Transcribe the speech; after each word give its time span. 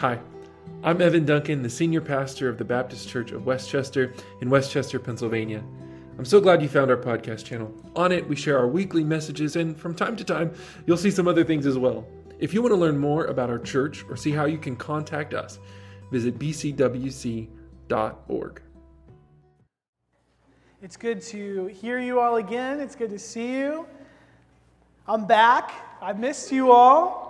Hi, 0.00 0.18
I'm 0.82 1.02
Evan 1.02 1.26
Duncan, 1.26 1.62
the 1.62 1.68
senior 1.68 2.00
pastor 2.00 2.48
of 2.48 2.56
the 2.56 2.64
Baptist 2.64 3.06
Church 3.06 3.32
of 3.32 3.44
West 3.44 3.68
Chester 3.68 4.14
in 4.40 4.48
West 4.48 4.72
Chester, 4.72 4.98
Pennsylvania. 4.98 5.62
I'm 6.16 6.24
so 6.24 6.40
glad 6.40 6.62
you 6.62 6.70
found 6.70 6.90
our 6.90 6.96
podcast 6.96 7.44
channel. 7.44 7.70
On 7.94 8.10
it, 8.10 8.26
we 8.26 8.34
share 8.34 8.56
our 8.56 8.66
weekly 8.66 9.04
messages, 9.04 9.56
and 9.56 9.78
from 9.78 9.94
time 9.94 10.16
to 10.16 10.24
time, 10.24 10.54
you'll 10.86 10.96
see 10.96 11.10
some 11.10 11.28
other 11.28 11.44
things 11.44 11.66
as 11.66 11.76
well. 11.76 12.06
If 12.38 12.54
you 12.54 12.62
want 12.62 12.72
to 12.72 12.80
learn 12.80 12.96
more 12.96 13.26
about 13.26 13.50
our 13.50 13.58
church 13.58 14.02
or 14.08 14.16
see 14.16 14.30
how 14.30 14.46
you 14.46 14.56
can 14.56 14.74
contact 14.74 15.34
us, 15.34 15.58
visit 16.10 16.38
bcwc.org. 16.38 17.52
It's 20.80 20.96
good 20.96 21.20
to 21.20 21.66
hear 21.66 22.00
you 22.00 22.20
all 22.20 22.36
again. 22.36 22.80
It's 22.80 22.96
good 22.96 23.10
to 23.10 23.18
see 23.18 23.52
you. 23.52 23.84
I'm 25.06 25.26
back. 25.26 25.72
I've 26.00 26.18
missed 26.18 26.50
you 26.50 26.72
all. 26.72 27.29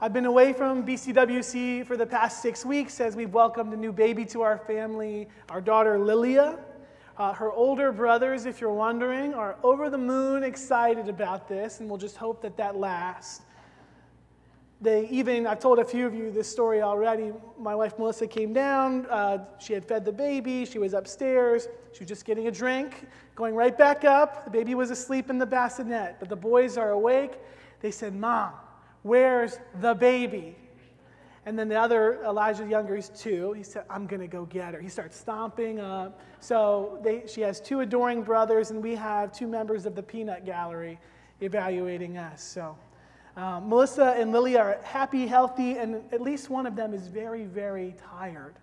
I've 0.00 0.12
been 0.12 0.26
away 0.26 0.52
from 0.52 0.86
BCWC 0.86 1.84
for 1.84 1.96
the 1.96 2.06
past 2.06 2.40
six 2.40 2.64
weeks 2.64 3.00
as 3.00 3.16
we've 3.16 3.34
welcomed 3.34 3.72
a 3.72 3.76
new 3.76 3.90
baby 3.90 4.24
to 4.26 4.42
our 4.42 4.56
family, 4.56 5.26
our 5.48 5.60
daughter 5.60 5.98
Lilia. 5.98 6.56
Uh, 7.16 7.32
her 7.32 7.50
older 7.50 7.90
brothers, 7.90 8.46
if 8.46 8.60
you're 8.60 8.72
wondering, 8.72 9.34
are 9.34 9.56
over 9.64 9.90
the 9.90 9.98
moon 9.98 10.44
excited 10.44 11.08
about 11.08 11.48
this, 11.48 11.80
and 11.80 11.88
we'll 11.88 11.98
just 11.98 12.16
hope 12.16 12.40
that 12.42 12.56
that 12.58 12.76
lasts. 12.76 13.42
They 14.80 15.08
even, 15.08 15.48
I've 15.48 15.58
told 15.58 15.80
a 15.80 15.84
few 15.84 16.06
of 16.06 16.14
you 16.14 16.30
this 16.30 16.48
story 16.48 16.80
already. 16.80 17.32
My 17.58 17.74
wife 17.74 17.98
Melissa 17.98 18.28
came 18.28 18.52
down. 18.52 19.04
Uh, 19.06 19.46
she 19.58 19.72
had 19.72 19.84
fed 19.84 20.04
the 20.04 20.12
baby. 20.12 20.64
She 20.64 20.78
was 20.78 20.94
upstairs. 20.94 21.66
She 21.92 21.98
was 21.98 22.08
just 22.08 22.24
getting 22.24 22.46
a 22.46 22.52
drink, 22.52 23.08
going 23.34 23.56
right 23.56 23.76
back 23.76 24.04
up. 24.04 24.44
The 24.44 24.50
baby 24.52 24.76
was 24.76 24.92
asleep 24.92 25.28
in 25.28 25.38
the 25.38 25.46
bassinet, 25.46 26.20
but 26.20 26.28
the 26.28 26.36
boys 26.36 26.78
are 26.78 26.90
awake. 26.90 27.32
They 27.80 27.90
said, 27.90 28.14
Mom, 28.14 28.52
Where's 29.08 29.58
the 29.80 29.94
baby? 29.94 30.54
And 31.46 31.58
then 31.58 31.70
the 31.70 31.80
other, 31.80 32.22
Elijah 32.24 32.68
Younger, 32.68 32.94
he's 32.94 33.08
two. 33.08 33.54
He 33.54 33.62
said, 33.62 33.84
I'm 33.88 34.06
going 34.06 34.20
to 34.20 34.26
go 34.26 34.44
get 34.44 34.74
her. 34.74 34.82
He 34.82 34.90
starts 34.90 35.18
stomping 35.18 35.80
up. 35.80 36.20
So 36.40 36.98
they, 37.02 37.22
she 37.26 37.40
has 37.40 37.58
two 37.58 37.80
adoring 37.80 38.22
brothers, 38.22 38.70
and 38.70 38.82
we 38.82 38.94
have 38.96 39.32
two 39.32 39.46
members 39.46 39.86
of 39.86 39.94
the 39.94 40.02
Peanut 40.02 40.44
Gallery 40.44 40.98
evaluating 41.40 42.18
us. 42.18 42.42
So 42.42 42.76
um, 43.38 43.70
Melissa 43.70 44.14
and 44.18 44.30
Lily 44.30 44.58
are 44.58 44.78
happy, 44.82 45.26
healthy, 45.26 45.78
and 45.78 46.02
at 46.12 46.20
least 46.20 46.50
one 46.50 46.66
of 46.66 46.76
them 46.76 46.92
is 46.92 47.08
very, 47.08 47.44
very 47.44 47.94
tired. 48.10 48.56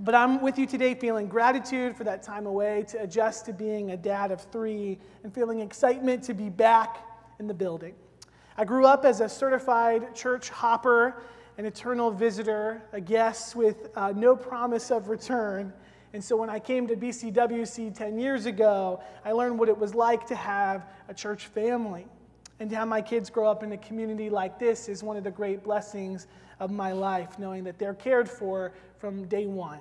But 0.00 0.14
I'm 0.14 0.40
with 0.40 0.58
you 0.58 0.64
today 0.64 0.94
feeling 0.94 1.26
gratitude 1.26 1.94
for 1.94 2.04
that 2.04 2.22
time 2.22 2.46
away 2.46 2.86
to 2.88 3.02
adjust 3.02 3.44
to 3.46 3.52
being 3.52 3.90
a 3.90 3.98
dad 3.98 4.30
of 4.30 4.40
three 4.50 4.98
and 5.24 5.34
feeling 5.34 5.60
excitement 5.60 6.22
to 6.22 6.32
be 6.32 6.48
back 6.48 7.06
in 7.38 7.46
the 7.46 7.52
building. 7.52 7.94
I 8.60 8.64
grew 8.64 8.84
up 8.84 9.06
as 9.06 9.22
a 9.22 9.28
certified 9.30 10.14
church 10.14 10.50
hopper, 10.50 11.22
an 11.56 11.64
eternal 11.64 12.10
visitor, 12.10 12.82
a 12.92 13.00
guest 13.00 13.56
with 13.56 13.88
uh, 13.96 14.12
no 14.14 14.36
promise 14.36 14.90
of 14.90 15.08
return. 15.08 15.72
And 16.12 16.22
so 16.22 16.36
when 16.36 16.50
I 16.50 16.58
came 16.58 16.86
to 16.88 16.94
BCWC 16.94 17.94
10 17.94 18.18
years 18.18 18.44
ago, 18.44 19.00
I 19.24 19.32
learned 19.32 19.58
what 19.58 19.70
it 19.70 19.78
was 19.78 19.94
like 19.94 20.26
to 20.26 20.34
have 20.34 20.84
a 21.08 21.14
church 21.14 21.46
family. 21.46 22.06
And 22.58 22.68
to 22.68 22.76
have 22.76 22.86
my 22.86 23.00
kids 23.00 23.30
grow 23.30 23.50
up 23.50 23.62
in 23.62 23.72
a 23.72 23.78
community 23.78 24.28
like 24.28 24.58
this 24.58 24.90
is 24.90 25.02
one 25.02 25.16
of 25.16 25.24
the 25.24 25.30
great 25.30 25.64
blessings 25.64 26.26
of 26.58 26.70
my 26.70 26.92
life, 26.92 27.38
knowing 27.38 27.64
that 27.64 27.78
they're 27.78 27.94
cared 27.94 28.28
for 28.28 28.74
from 28.98 29.24
day 29.24 29.46
one. 29.46 29.80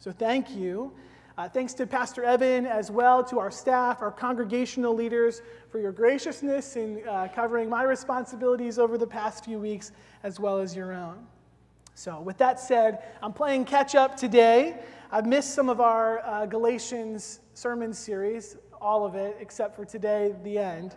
So 0.00 0.10
thank 0.10 0.56
you. 0.56 0.92
Uh, 1.38 1.48
thanks 1.48 1.72
to 1.72 1.86
Pastor 1.86 2.24
Evan 2.24 2.66
as 2.66 2.90
well, 2.90 3.22
to 3.22 3.38
our 3.38 3.52
staff, 3.52 4.02
our 4.02 4.10
congregational 4.10 4.92
leaders 4.92 5.40
for 5.70 5.78
your 5.78 5.92
graciousness 5.92 6.74
in 6.74 7.00
uh, 7.08 7.28
covering 7.32 7.68
my 7.68 7.84
responsibilities 7.84 8.76
over 8.76 8.98
the 8.98 9.06
past 9.06 9.44
few 9.44 9.60
weeks 9.60 9.92
as 10.24 10.40
well 10.40 10.58
as 10.58 10.74
your 10.74 10.92
own. 10.92 11.24
So, 11.94 12.20
with 12.20 12.38
that 12.38 12.58
said, 12.58 13.04
I'm 13.22 13.32
playing 13.32 13.66
catch 13.66 13.94
up 13.94 14.16
today. 14.16 14.80
I've 15.12 15.26
missed 15.26 15.54
some 15.54 15.68
of 15.68 15.80
our 15.80 16.26
uh, 16.26 16.46
Galatians 16.46 17.38
sermon 17.54 17.92
series, 17.92 18.56
all 18.80 19.06
of 19.06 19.14
it, 19.14 19.36
except 19.38 19.76
for 19.76 19.84
today, 19.84 20.34
the 20.42 20.58
end. 20.58 20.96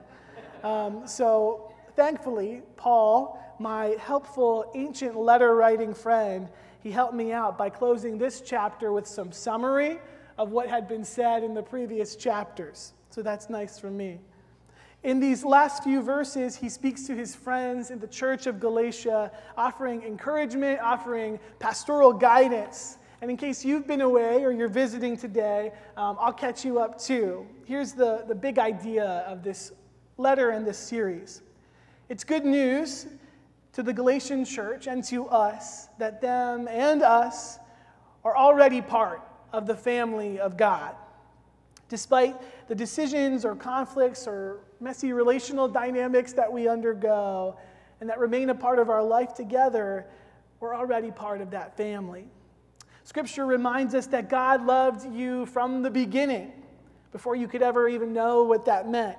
Um, 0.64 1.06
so, 1.06 1.72
thankfully, 1.96 2.64
Paul, 2.78 3.40
my 3.60 3.96
helpful 4.00 4.72
ancient 4.74 5.16
letter 5.16 5.54
writing 5.54 5.94
friend, 5.94 6.50
he 6.80 6.90
helped 6.90 7.14
me 7.14 7.32
out 7.32 7.60
by 7.60 7.70
closing 7.70 8.18
this 8.18 8.42
chapter 8.42 8.92
with 8.92 9.06
some 9.06 9.32
summary 9.32 10.00
of 10.38 10.52
what 10.52 10.70
had 10.70 10.88
been 10.88 11.04
said 11.04 11.44
in 11.44 11.54
the 11.54 11.62
previous 11.62 12.16
chapters. 12.16 12.94
So 13.10 13.22
that's 13.22 13.50
nice 13.50 13.78
for 13.78 13.92
me. 13.92 14.20
In 15.04 15.20
these 15.20 15.44
last 15.44 15.84
few 15.84 16.02
verses, 16.02 16.56
he 16.56 16.70
speaks 16.70 17.08
to 17.08 17.16
his 17.16 17.36
friends 17.36 17.90
in 17.90 18.00
the 18.00 18.08
church 18.08 18.46
of 18.46 18.60
Galatia, 18.60 19.32
offering 19.58 20.04
encouragement, 20.04 20.80
offering 20.80 21.40
pastoral 21.58 22.14
guidance. 22.14 22.98
And 23.22 23.32
in 23.32 23.38
case 23.38 23.66
you've 23.66 23.88
been 23.88 24.02
away 24.02 24.44
or 24.44 24.52
you're 24.52 24.68
visiting 24.68 25.18
today, 25.18 25.72
um, 25.98 26.18
I'll 26.20 26.34
catch 26.34 26.64
you 26.64 26.80
up 26.80 27.00
too. 27.00 27.48
Here's 27.66 27.94
the, 27.94 28.26
the 28.28 28.36
big 28.36 28.60
idea 28.60 29.26
of 29.28 29.44
this 29.44 29.72
letter 30.18 30.52
and 30.52 30.66
this 30.66 30.78
series 30.78 31.42
it's 32.10 32.24
good 32.24 32.46
news 32.46 33.08
to 33.74 33.82
the 33.82 33.94
Galatian 33.94 34.44
church 34.44 34.88
and 34.88 35.04
to 35.06 35.28
us 35.28 35.88
that 35.98 36.22
them 36.22 36.68
and 36.68 37.02
us 37.02 37.58
are 38.24 38.36
already 38.36 38.82
part 38.82 39.22
of 39.52 39.68
the 39.68 39.76
family 39.76 40.40
of 40.40 40.58
God. 40.58 40.96
Despite 41.90 42.36
the 42.68 42.76
decisions 42.76 43.44
or 43.44 43.56
conflicts 43.56 44.28
or 44.28 44.60
messy 44.80 45.12
relational 45.12 45.68
dynamics 45.68 46.34
that 46.34 46.52
we 46.52 46.68
undergo 46.68 47.58
and 48.00 48.10
that 48.10 48.18
remain 48.18 48.50
a 48.50 48.56
part 48.56 48.80
of 48.80 48.90
our 48.90 49.04
life 49.04 49.34
together, 49.34 50.06
we're 50.60 50.76
already 50.76 51.12
part 51.12 51.42
of 51.42 51.52
that 51.52 51.76
family. 51.76 52.26
Scripture 53.04 53.46
reminds 53.46 53.94
us 53.94 54.08
that 54.08 54.30
God 54.30 54.66
loved 54.66 55.12
you 55.14 55.46
from 55.48 55.82
the 55.82 55.90
beginning, 55.90 56.54
before 57.12 57.36
you 57.36 57.48
could 57.48 57.62
ever 57.62 57.90
even 57.90 58.14
know 58.14 58.44
what 58.44 58.66
that 58.66 58.88
meant. 58.88 59.18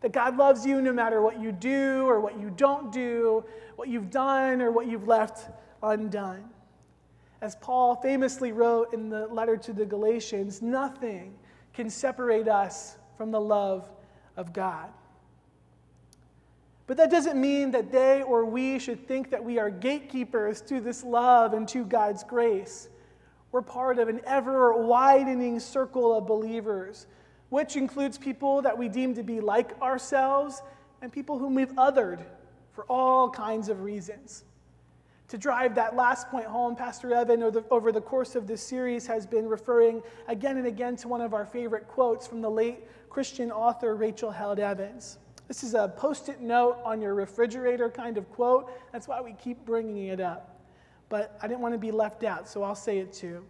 That 0.00 0.12
God 0.12 0.36
loves 0.36 0.66
you 0.66 0.82
no 0.82 0.92
matter 0.92 1.22
what 1.22 1.40
you 1.40 1.52
do 1.52 2.04
or 2.06 2.20
what 2.20 2.38
you 2.38 2.50
don't 2.50 2.90
do, 2.90 3.44
what 3.76 3.88
you've 3.88 4.10
done 4.10 4.60
or 4.60 4.70
what 4.70 4.86
you've 4.86 5.06
left 5.06 5.48
undone. 5.82 6.48
As 7.40 7.56
Paul 7.56 7.96
famously 7.96 8.52
wrote 8.52 8.94
in 8.94 9.10
the 9.10 9.26
letter 9.26 9.56
to 9.58 9.72
the 9.72 9.84
Galatians, 9.84 10.62
nothing 10.62 11.34
can 11.74 11.90
separate 11.90 12.48
us 12.48 12.96
from 13.18 13.30
the 13.30 13.40
love 13.40 13.88
of 14.36 14.52
God. 14.52 14.90
But 16.86 16.96
that 16.98 17.10
doesn't 17.10 17.40
mean 17.40 17.72
that 17.72 17.90
they 17.90 18.22
or 18.22 18.44
we 18.44 18.78
should 18.78 19.06
think 19.08 19.30
that 19.30 19.44
we 19.44 19.58
are 19.58 19.70
gatekeepers 19.70 20.60
to 20.62 20.80
this 20.80 21.02
love 21.02 21.52
and 21.52 21.66
to 21.68 21.84
God's 21.84 22.22
grace. 22.22 22.88
We're 23.50 23.62
part 23.62 23.98
of 23.98 24.08
an 24.08 24.20
ever 24.24 24.72
widening 24.72 25.58
circle 25.58 26.16
of 26.16 26.26
believers, 26.26 27.06
which 27.48 27.76
includes 27.76 28.18
people 28.18 28.62
that 28.62 28.76
we 28.76 28.88
deem 28.88 29.14
to 29.14 29.22
be 29.22 29.40
like 29.40 29.80
ourselves 29.82 30.62
and 31.02 31.12
people 31.12 31.38
whom 31.38 31.54
we've 31.54 31.72
othered 31.72 32.24
for 32.72 32.84
all 32.84 33.30
kinds 33.30 33.68
of 33.68 33.82
reasons. 33.82 34.44
To 35.28 35.38
drive 35.38 35.74
that 35.74 35.96
last 35.96 36.28
point 36.28 36.46
home, 36.46 36.76
Pastor 36.76 37.12
Evan, 37.12 37.42
over 37.70 37.90
the 37.90 38.00
course 38.00 38.36
of 38.36 38.46
this 38.46 38.62
series, 38.62 39.08
has 39.08 39.26
been 39.26 39.48
referring 39.48 40.00
again 40.28 40.56
and 40.56 40.68
again 40.68 40.94
to 40.96 41.08
one 41.08 41.20
of 41.20 41.34
our 41.34 41.44
favorite 41.44 41.88
quotes 41.88 42.28
from 42.28 42.40
the 42.40 42.48
late 42.48 42.84
Christian 43.10 43.50
author 43.50 43.96
Rachel 43.96 44.30
Held 44.30 44.60
Evans. 44.60 45.18
This 45.48 45.64
is 45.64 45.74
a 45.74 45.88
post 45.88 46.28
it 46.28 46.40
note 46.40 46.78
on 46.84 47.00
your 47.00 47.14
refrigerator 47.14 47.90
kind 47.90 48.18
of 48.18 48.30
quote. 48.30 48.70
That's 48.92 49.08
why 49.08 49.20
we 49.20 49.32
keep 49.32 49.64
bringing 49.64 50.06
it 50.06 50.20
up. 50.20 50.60
But 51.08 51.36
I 51.42 51.48
didn't 51.48 51.60
want 51.60 51.74
to 51.74 51.78
be 51.78 51.90
left 51.90 52.22
out, 52.22 52.48
so 52.48 52.62
I'll 52.62 52.76
say 52.76 52.98
it 52.98 53.12
too. 53.12 53.44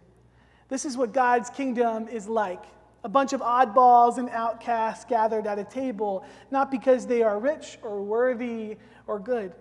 This 0.69 0.83
is 0.83 0.97
what 0.97 1.13
God's 1.13 1.51
kingdom 1.51 2.07
is 2.07 2.27
like 2.27 2.63
a 3.03 3.09
bunch 3.09 3.33
of 3.33 3.41
oddballs 3.41 4.17
and 4.17 4.29
outcasts 4.31 5.05
gathered 5.05 5.45
at 5.45 5.59
a 5.59 5.63
table, 5.63 6.25
not 6.49 6.71
because 6.71 7.05
they 7.05 7.21
are 7.21 7.39
rich 7.39 7.77
or 7.83 8.01
worthy 8.01 8.77
or 9.05 9.19
good, 9.19 9.53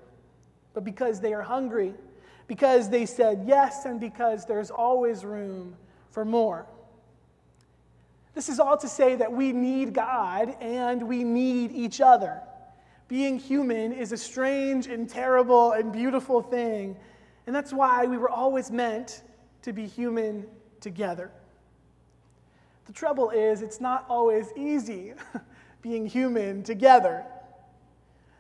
but 0.73 0.83
because 0.83 1.21
they 1.21 1.35
are 1.35 1.43
hungry 1.43 1.95
because 2.47 2.89
they 2.89 3.07
said 3.07 3.45
yes 3.47 3.85
and 3.85 3.99
because 3.99 4.47
there's 4.47 4.71
always 4.71 5.25
room 5.25 5.77
for 6.11 6.25
more. 6.25 6.67
This 8.35 8.49
is 8.49 8.61
all 8.61 8.77
to 8.77 8.89
say 8.89 9.17
that 9.17 9.33
we 9.33 9.53
need 9.53 9.95
God 9.95 10.57
and 10.61 11.03
we 11.09 11.25
need 11.25 11.73
each 11.73 12.01
other. 12.01 12.43
Being 13.09 13.39
human 13.39 13.93
is 13.93 14.13
a 14.13 14.17
strange 14.17 14.89
and 14.89 15.09
terrible 15.09 15.73
and 15.73 15.93
beautiful 15.93 16.43
thing, 16.43 16.97
and 17.47 17.55
that's 17.55 17.73
why 17.73 18.05
we 18.05 18.19
were 18.19 18.29
always 18.29 18.71
meant 18.71 19.23
to 19.63 19.73
be 19.73 19.87
human 19.87 20.47
together. 20.81 21.31
The 22.87 22.93
trouble 22.93 23.31
is, 23.31 23.63
it's 23.63 23.81
not 23.81 24.05
always 24.09 24.53
easy 24.57 25.15
being 25.83 26.07
human 26.07 26.63
together. 26.63 27.25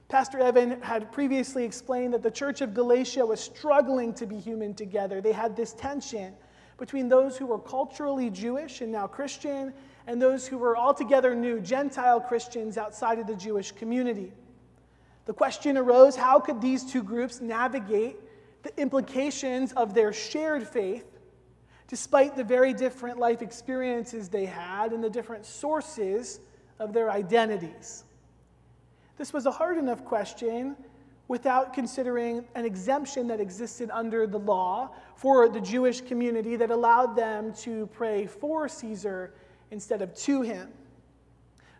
Pastor 0.08 0.38
Evan 0.38 0.80
had 0.82 1.10
previously 1.10 1.64
explained 1.64 2.14
that 2.14 2.22
the 2.22 2.30
church 2.30 2.60
of 2.60 2.74
Galatia 2.74 3.26
was 3.26 3.40
struggling 3.40 4.14
to 4.14 4.26
be 4.26 4.38
human 4.38 4.72
together. 4.72 5.20
They 5.20 5.32
had 5.32 5.56
this 5.56 5.72
tension 5.72 6.34
between 6.78 7.08
those 7.08 7.36
who 7.36 7.46
were 7.46 7.58
culturally 7.58 8.30
Jewish 8.30 8.82
and 8.82 8.92
now 8.92 9.08
Christian 9.08 9.72
and 10.06 10.22
those 10.22 10.46
who 10.46 10.58
were 10.58 10.76
altogether 10.76 11.34
new 11.34 11.58
Gentile 11.60 12.20
Christians 12.20 12.78
outside 12.78 13.18
of 13.18 13.26
the 13.26 13.34
Jewish 13.34 13.72
community. 13.72 14.32
The 15.24 15.32
question 15.32 15.76
arose 15.76 16.14
how 16.14 16.38
could 16.38 16.60
these 16.60 16.84
two 16.84 17.02
groups 17.02 17.40
navigate 17.40 18.16
the 18.62 18.80
implications 18.80 19.72
of 19.72 19.92
their 19.92 20.12
shared 20.12 20.66
faith, 20.68 21.04
despite 21.88 22.36
the 22.36 22.44
very 22.44 22.72
different 22.72 23.18
life 23.18 23.42
experiences 23.42 24.28
they 24.28 24.46
had 24.46 24.92
and 24.92 25.02
the 25.02 25.10
different 25.10 25.44
sources 25.44 26.38
of 26.78 26.92
their 26.92 27.10
identities. 27.10 28.04
This 29.16 29.32
was 29.32 29.46
a 29.46 29.50
hard 29.50 29.78
enough 29.78 30.04
question 30.04 30.76
without 31.28 31.72
considering 31.72 32.44
an 32.54 32.64
exemption 32.64 33.26
that 33.28 33.40
existed 33.40 33.90
under 33.92 34.26
the 34.26 34.38
law 34.38 34.90
for 35.16 35.48
the 35.48 35.60
Jewish 35.60 36.00
community 36.00 36.56
that 36.56 36.70
allowed 36.70 37.16
them 37.16 37.52
to 37.54 37.86
pray 37.88 38.26
for 38.26 38.68
Caesar 38.68 39.34
instead 39.70 40.02
of 40.02 40.14
to 40.14 40.42
him. 40.42 40.68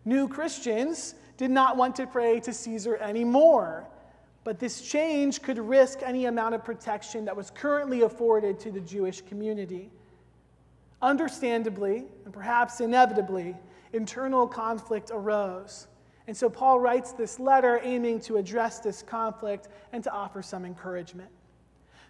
New 0.05 0.29
Christians 0.29 1.15
did 1.37 1.50
not 1.50 1.77
want 1.77 1.94
to 1.97 2.06
pray 2.06 2.41
to 2.41 2.53
Caesar 2.53 2.97
anymore, 2.97 3.87
but 4.43 4.59
this 4.59 4.81
change 4.81 5.43
could 5.43 5.59
risk 5.59 6.00
any 6.03 6.27
amount 6.27 6.55
of 6.55 6.65
protection 6.65 7.25
that 7.25 7.37
was 7.37 7.50
currently 7.50 8.03
afforded 8.03 8.59
to 8.61 8.71
the 8.71 8.81
Jewish 8.81 9.21
community. 9.21 9.91
Understandably, 11.03 12.05
and 12.25 12.32
perhaps 12.32 12.81
inevitably, 12.81 13.55
internal 13.93 14.47
conflict 14.47 15.11
arose. 15.12 15.87
And 16.26 16.37
so 16.37 16.50
Paul 16.50 16.81
writes 16.81 17.12
this 17.12 17.38
letter 17.38 17.81
aiming 17.82 18.20
to 18.23 18.37
address 18.37 18.81
this 18.81 19.02
conflict 19.02 19.69
and 19.93 20.02
to 20.05 20.12
offer 20.12 20.43
some 20.43 20.64
encouragement. 20.64 21.31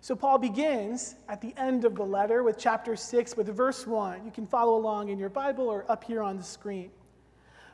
So 0.01 0.15
Paul 0.15 0.39
begins 0.39 1.17
at 1.29 1.41
the 1.41 1.55
end 1.57 1.85
of 1.85 1.97
the 1.97 2.05
letter 2.05 2.43
with 2.43 2.59
chapter 2.59 2.97
6 2.97 3.37
with 3.37 3.49
verse 3.49 3.87
1. 3.87 4.25
You 4.25 4.31
can 4.31 4.47
follow 4.47 4.77
along 4.77 5.09
in 5.09 5.19
your 5.19 5.29
Bible 5.29 5.69
or 5.69 5.85
up 5.91 6.05
here 6.05 6.23
on 6.23 6.37
the 6.37 6.45
screen. 6.45 6.91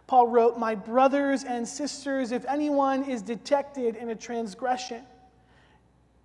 Paul 0.06 0.28
wrote, 0.28 0.58
My 0.58 0.74
brothers 0.74 1.44
and 1.44 1.66
sisters, 1.66 2.32
if 2.32 2.44
anyone 2.46 3.04
is 3.04 3.22
detected 3.22 3.96
in 3.96 4.10
a 4.10 4.14
transgression, 4.14 5.02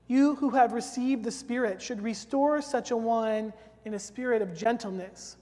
you 0.07 0.35
who 0.35 0.49
have 0.51 0.71
received 0.73 1.23
the 1.23 1.31
Spirit 1.31 1.81
should 1.81 2.01
restore 2.01 2.61
such 2.61 2.91
a 2.91 2.97
one 2.97 3.53
in 3.85 3.93
a 3.93 3.99
spirit 3.99 4.41
of 4.41 4.55
gentleness. 4.55 5.37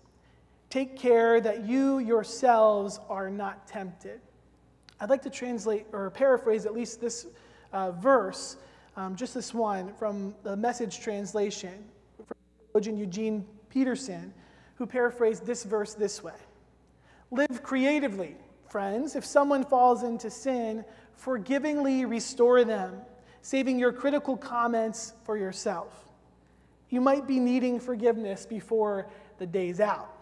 Take 0.69 0.97
care 0.97 1.39
that 1.41 1.65
you 1.65 1.99
yourselves 1.99 2.99
are 3.07 3.29
not 3.29 3.67
tempted. 3.67 4.19
I'd 4.99 5.09
like 5.09 5.21
to 5.23 5.29
translate 5.29 5.85
or 5.91 6.09
paraphrase 6.09 6.65
at 6.65 6.73
least 6.73 7.01
this 7.01 7.27
uh, 7.73 7.91
verse, 7.91 8.57
um, 8.95 9.15
just 9.15 9.33
this 9.33 9.53
one, 9.53 9.93
from 9.93 10.33
the 10.43 10.55
message 10.55 10.99
translation 10.99 11.83
from 12.25 12.37
theologian 12.71 12.97
Eugene 12.97 13.45
Peterson, 13.69 14.33
who 14.75 14.85
paraphrased 14.85 15.45
this 15.45 15.63
verse 15.63 15.93
this 15.93 16.23
way 16.23 16.33
Live 17.31 17.61
creatively, 17.63 18.35
friends. 18.69 19.15
If 19.15 19.25
someone 19.25 19.65
falls 19.65 20.03
into 20.03 20.29
sin, 20.29 20.85
forgivingly 21.15 22.05
restore 22.05 22.63
them, 22.63 23.01
saving 23.41 23.79
your 23.79 23.91
critical 23.91 24.37
comments 24.37 25.13
for 25.23 25.37
yourself. 25.37 26.07
You 26.89 27.01
might 27.01 27.27
be 27.27 27.39
needing 27.39 27.79
forgiveness 27.79 28.45
before 28.45 29.07
the 29.39 29.45
day's 29.45 29.79
out. 29.79 30.14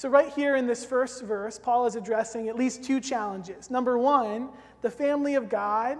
So, 0.00 0.08
right 0.08 0.32
here 0.32 0.56
in 0.56 0.66
this 0.66 0.82
first 0.82 1.22
verse, 1.24 1.58
Paul 1.58 1.84
is 1.84 1.94
addressing 1.94 2.48
at 2.48 2.56
least 2.56 2.82
two 2.82 3.00
challenges. 3.00 3.70
Number 3.70 3.98
one, 3.98 4.48
the 4.80 4.90
family 4.90 5.34
of 5.34 5.50
God, 5.50 5.98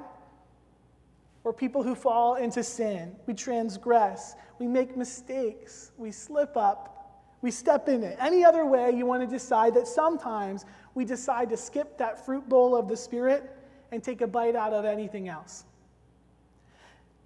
or 1.45 1.53
people 1.53 1.83
who 1.83 1.95
fall 1.95 2.37
into 2.37 2.65
sin. 2.65 3.15
We 3.27 3.35
transgress, 3.35 4.37
we 4.59 4.67
make 4.67 4.97
mistakes, 4.97 5.93
we 5.99 6.13
slip 6.13 6.57
up, 6.57 7.29
we 7.43 7.51
step 7.51 7.91
in 7.91 8.03
it. 8.03 8.17
Any 8.19 8.43
other 8.43 8.65
way 8.65 8.91
you 8.91 9.05
want 9.05 9.21
to 9.21 9.27
decide 9.27 9.75
that 9.75 9.87
sometimes 9.87 10.65
we 10.95 11.05
decide 11.05 11.51
to 11.51 11.59
skip 11.59 11.99
that 11.99 12.25
fruit 12.25 12.49
bowl 12.49 12.75
of 12.75 12.89
the 12.89 12.97
Spirit 12.97 13.55
and 13.93 14.03
take 14.03 14.23
a 14.23 14.27
bite 14.27 14.57
out 14.57 14.73
of 14.73 14.87
anything 14.87 15.29
else. 15.29 15.65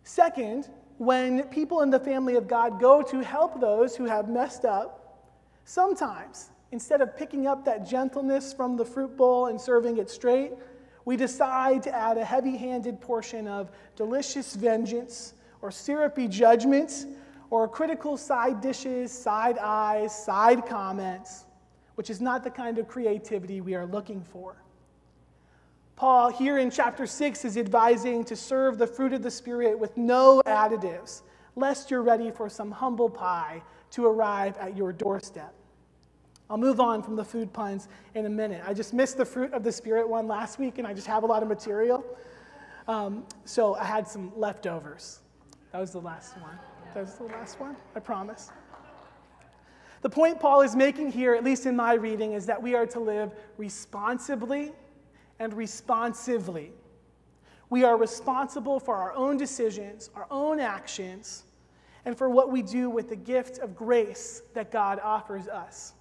Second, 0.02 0.68
when 0.98 1.44
people 1.44 1.82
in 1.82 1.90
the 1.90 2.00
family 2.00 2.34
of 2.34 2.48
God 2.48 2.80
go 2.80 3.00
to 3.00 3.20
help 3.20 3.60
those 3.60 3.94
who 3.94 4.06
have 4.06 4.28
messed 4.28 4.64
up, 4.64 5.22
sometimes 5.64 6.50
instead 6.74 7.00
of 7.00 7.16
picking 7.16 7.46
up 7.46 7.64
that 7.64 7.86
gentleness 7.86 8.52
from 8.52 8.76
the 8.76 8.84
fruit 8.84 9.16
bowl 9.16 9.46
and 9.46 9.60
serving 9.60 9.98
it 9.98 10.10
straight, 10.10 10.50
we 11.04 11.16
decide 11.16 11.80
to 11.84 11.94
add 11.94 12.18
a 12.18 12.24
heavy 12.24 12.56
handed 12.56 13.00
portion 13.00 13.46
of 13.46 13.70
delicious 13.94 14.56
vengeance 14.56 15.34
or 15.62 15.70
syrupy 15.70 16.26
judgments 16.26 17.06
or 17.50 17.68
critical 17.68 18.16
side 18.16 18.60
dishes, 18.60 19.12
side 19.12 19.56
eyes, 19.58 20.12
side 20.12 20.66
comments, 20.66 21.44
which 21.94 22.10
is 22.10 22.20
not 22.20 22.42
the 22.42 22.50
kind 22.50 22.76
of 22.78 22.88
creativity 22.88 23.60
we 23.60 23.76
are 23.76 23.86
looking 23.86 24.20
for. 24.20 24.56
Paul, 25.94 26.28
here 26.28 26.58
in 26.58 26.72
chapter 26.72 27.06
6, 27.06 27.44
is 27.44 27.56
advising 27.56 28.24
to 28.24 28.34
serve 28.34 28.78
the 28.78 28.86
fruit 28.88 29.12
of 29.12 29.22
the 29.22 29.30
Spirit 29.30 29.78
with 29.78 29.96
no 29.96 30.42
additives, 30.44 31.22
lest 31.54 31.88
you're 31.88 32.02
ready 32.02 32.32
for 32.32 32.48
some 32.48 32.72
humble 32.72 33.08
pie 33.08 33.62
to 33.92 34.06
arrive 34.06 34.56
at 34.58 34.76
your 34.76 34.92
doorstep. 34.92 35.54
I'll 36.50 36.58
move 36.58 36.78
on 36.78 37.02
from 37.02 37.16
the 37.16 37.24
food 37.24 37.52
puns 37.52 37.88
in 38.14 38.26
a 38.26 38.30
minute. 38.30 38.62
I 38.66 38.74
just 38.74 38.92
missed 38.92 39.16
the 39.16 39.24
fruit 39.24 39.52
of 39.54 39.62
the 39.64 39.72
Spirit 39.72 40.08
one 40.08 40.28
last 40.28 40.58
week, 40.58 40.78
and 40.78 40.86
I 40.86 40.92
just 40.92 41.06
have 41.06 41.22
a 41.22 41.26
lot 41.26 41.42
of 41.42 41.48
material. 41.48 42.04
Um, 42.86 43.24
so 43.44 43.74
I 43.76 43.84
had 43.84 44.06
some 44.06 44.30
leftovers. 44.36 45.20
That 45.72 45.80
was 45.80 45.92
the 45.92 46.00
last 46.00 46.36
one. 46.38 46.58
That 46.92 47.00
was 47.00 47.14
the 47.14 47.24
last 47.24 47.58
one, 47.58 47.76
I 47.96 48.00
promise. 48.00 48.50
The 50.02 50.10
point 50.10 50.38
Paul 50.38 50.60
is 50.60 50.76
making 50.76 51.12
here, 51.12 51.34
at 51.34 51.42
least 51.42 51.64
in 51.64 51.74
my 51.74 51.94
reading, 51.94 52.34
is 52.34 52.44
that 52.44 52.62
we 52.62 52.74
are 52.74 52.86
to 52.88 53.00
live 53.00 53.32
responsibly 53.56 54.72
and 55.38 55.54
responsively. 55.54 56.72
We 57.70 57.84
are 57.84 57.96
responsible 57.96 58.78
for 58.78 58.96
our 58.96 59.14
own 59.14 59.38
decisions, 59.38 60.10
our 60.14 60.26
own 60.30 60.60
actions, 60.60 61.44
and 62.04 62.16
for 62.16 62.28
what 62.28 62.52
we 62.52 62.60
do 62.60 62.90
with 62.90 63.08
the 63.08 63.16
gift 63.16 63.58
of 63.58 63.74
grace 63.74 64.42
that 64.52 64.70
God 64.70 65.00
offers 65.02 65.48
us. 65.48 65.94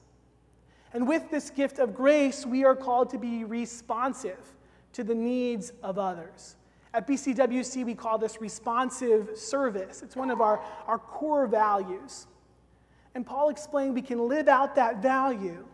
And 0.93 1.07
with 1.07 1.29
this 1.31 1.49
gift 1.49 1.79
of 1.79 1.95
grace, 1.95 2.45
we 2.45 2.63
are 2.63 2.75
called 2.75 3.09
to 3.11 3.17
be 3.17 3.43
responsive 3.43 4.53
to 4.93 5.03
the 5.03 5.15
needs 5.15 5.73
of 5.81 5.97
others. 5.97 6.55
At 6.93 7.07
BCWC, 7.07 7.83
we 7.83 7.95
call 7.95 8.19
this 8.19 8.39
responsive 8.39 9.35
service. 9.35 10.03
It's 10.03 10.15
one 10.15 10.29
of 10.29 10.39
our, 10.39 10.63
our 10.85 10.99
core 10.99 11.47
values. 11.47 12.27
And 13.15 13.25
Paul 13.25 13.49
explained 13.49 13.95
we 13.95 14.01
can 14.03 14.27
live 14.27 14.47
out 14.47 14.75
that 14.75 15.01
value, 15.01 15.65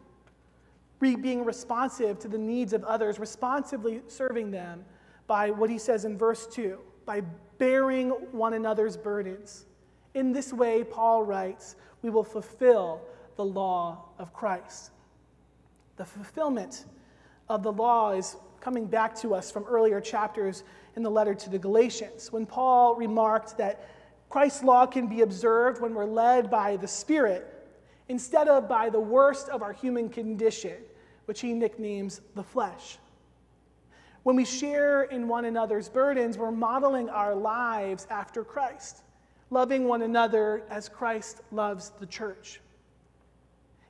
being 1.01 1.43
responsive 1.43 2.19
to 2.19 2.27
the 2.27 2.37
needs 2.37 2.71
of 2.71 2.83
others, 2.85 3.19
responsively 3.19 4.01
serving 4.07 4.51
them 4.51 4.85
by 5.27 5.51
what 5.51 5.69
he 5.69 5.77
says 5.77 6.05
in 6.05 6.17
verse 6.17 6.47
2 6.47 6.79
by 7.05 7.21
bearing 7.57 8.09
one 8.31 8.53
another's 8.53 8.95
burdens. 8.95 9.65
In 10.13 10.31
this 10.31 10.53
way, 10.53 10.83
Paul 10.83 11.23
writes, 11.23 11.75
we 12.03 12.11
will 12.11 12.23
fulfill 12.23 13.01
the 13.35 13.43
law 13.43 14.05
of 14.19 14.31
Christ. 14.31 14.91
The 15.99 16.05
fulfillment 16.05 16.85
of 17.49 17.61
the 17.61 17.73
law 17.73 18.13
is 18.13 18.37
coming 18.61 18.85
back 18.85 19.19
to 19.19 19.35
us 19.35 19.51
from 19.51 19.65
earlier 19.65 19.99
chapters 19.99 20.63
in 20.95 21.03
the 21.03 21.11
letter 21.11 21.35
to 21.35 21.49
the 21.49 21.59
Galatians, 21.59 22.31
when 22.31 22.45
Paul 22.45 22.95
remarked 22.95 23.57
that 23.57 23.85
Christ's 24.29 24.63
law 24.63 24.85
can 24.85 25.07
be 25.07 25.23
observed 25.23 25.81
when 25.81 25.93
we're 25.93 26.05
led 26.05 26.49
by 26.49 26.77
the 26.77 26.87
Spirit 26.87 27.53
instead 28.07 28.47
of 28.47 28.69
by 28.69 28.89
the 28.89 28.99
worst 28.99 29.49
of 29.49 29.61
our 29.61 29.73
human 29.73 30.07
condition, 30.07 30.77
which 31.25 31.41
he 31.41 31.51
nicknames 31.51 32.21
the 32.33 32.43
flesh. 32.43 32.97
When 34.23 34.37
we 34.37 34.45
share 34.45 35.03
in 35.03 35.27
one 35.27 35.43
another's 35.43 35.89
burdens, 35.89 36.37
we're 36.37 36.49
modeling 36.49 37.09
our 37.09 37.35
lives 37.35 38.07
after 38.09 38.45
Christ, 38.45 39.01
loving 39.49 39.83
one 39.83 40.03
another 40.03 40.63
as 40.69 40.87
Christ 40.87 41.41
loves 41.51 41.89
the 41.99 42.05
church. 42.05 42.61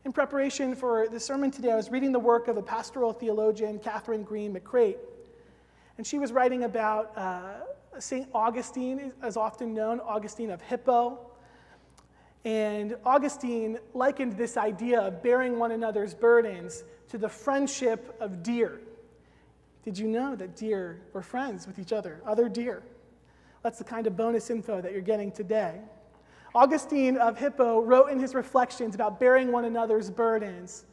In 0.06 0.14
preparation 0.14 0.76
for 0.76 1.10
the 1.10 1.20
sermon 1.20 1.52
today, 1.52 1.72
I 1.72 1.76
was 1.76 1.92
reading 1.92 2.14
the 2.14 2.20
work 2.20 2.48
of 2.48 2.56
a 2.56 2.62
pastoral 2.62 3.12
theologian, 3.12 3.80
Kathryn 3.80 4.24
Greene-McCreight. 4.24 4.96
And 5.98 6.08
she 6.08 6.18
was 6.18 6.32
writing 6.32 6.64
about 6.64 7.12
uh, 7.18 8.00
St. 8.00 8.30
Augustine, 8.34 9.12
as 9.22 9.36
often 9.36 9.74
known, 9.74 10.00
Augustine 10.00 10.52
of 10.52 10.62
Hippo. 10.62 11.20
And 12.46 12.96
Augustine 13.06 13.78
likened 13.94 14.38
this 14.38 14.56
idea 14.56 15.02
of 15.02 15.22
bearing 15.22 15.60
one 15.60 15.72
another's 15.72 16.14
burdens 16.14 16.86
to 17.10 17.18
the 17.18 17.28
friendship 17.28 18.16
of 18.22 18.42
deer. 18.42 18.80
Did 19.84 19.98
you 19.98 20.08
know 20.08 20.34
that 20.38 20.56
deer 20.56 21.02
were 21.12 21.22
friends 21.22 21.68
with 21.68 21.78
each 21.78 21.92
other, 21.92 22.22
other 22.26 22.48
deer? 22.48 22.84
That's 23.64 23.80
the 23.80 23.84
kind 23.84 24.08
of 24.08 24.16
bonus 24.16 24.50
info 24.50 24.80
that 24.80 24.94
you're 24.94 25.02
getting 25.02 25.34
today. 25.34 25.82
Augustine 26.56 27.18
of 27.18 27.38
Hippo 27.38 27.82
wrote 27.82 28.08
in 28.08 28.20
his 28.20 28.34
reflections 28.34 28.96
about 28.96 29.20
bearing 29.20 29.52
one 29.52 29.66
another's 29.66 30.10
burdens 30.10 30.86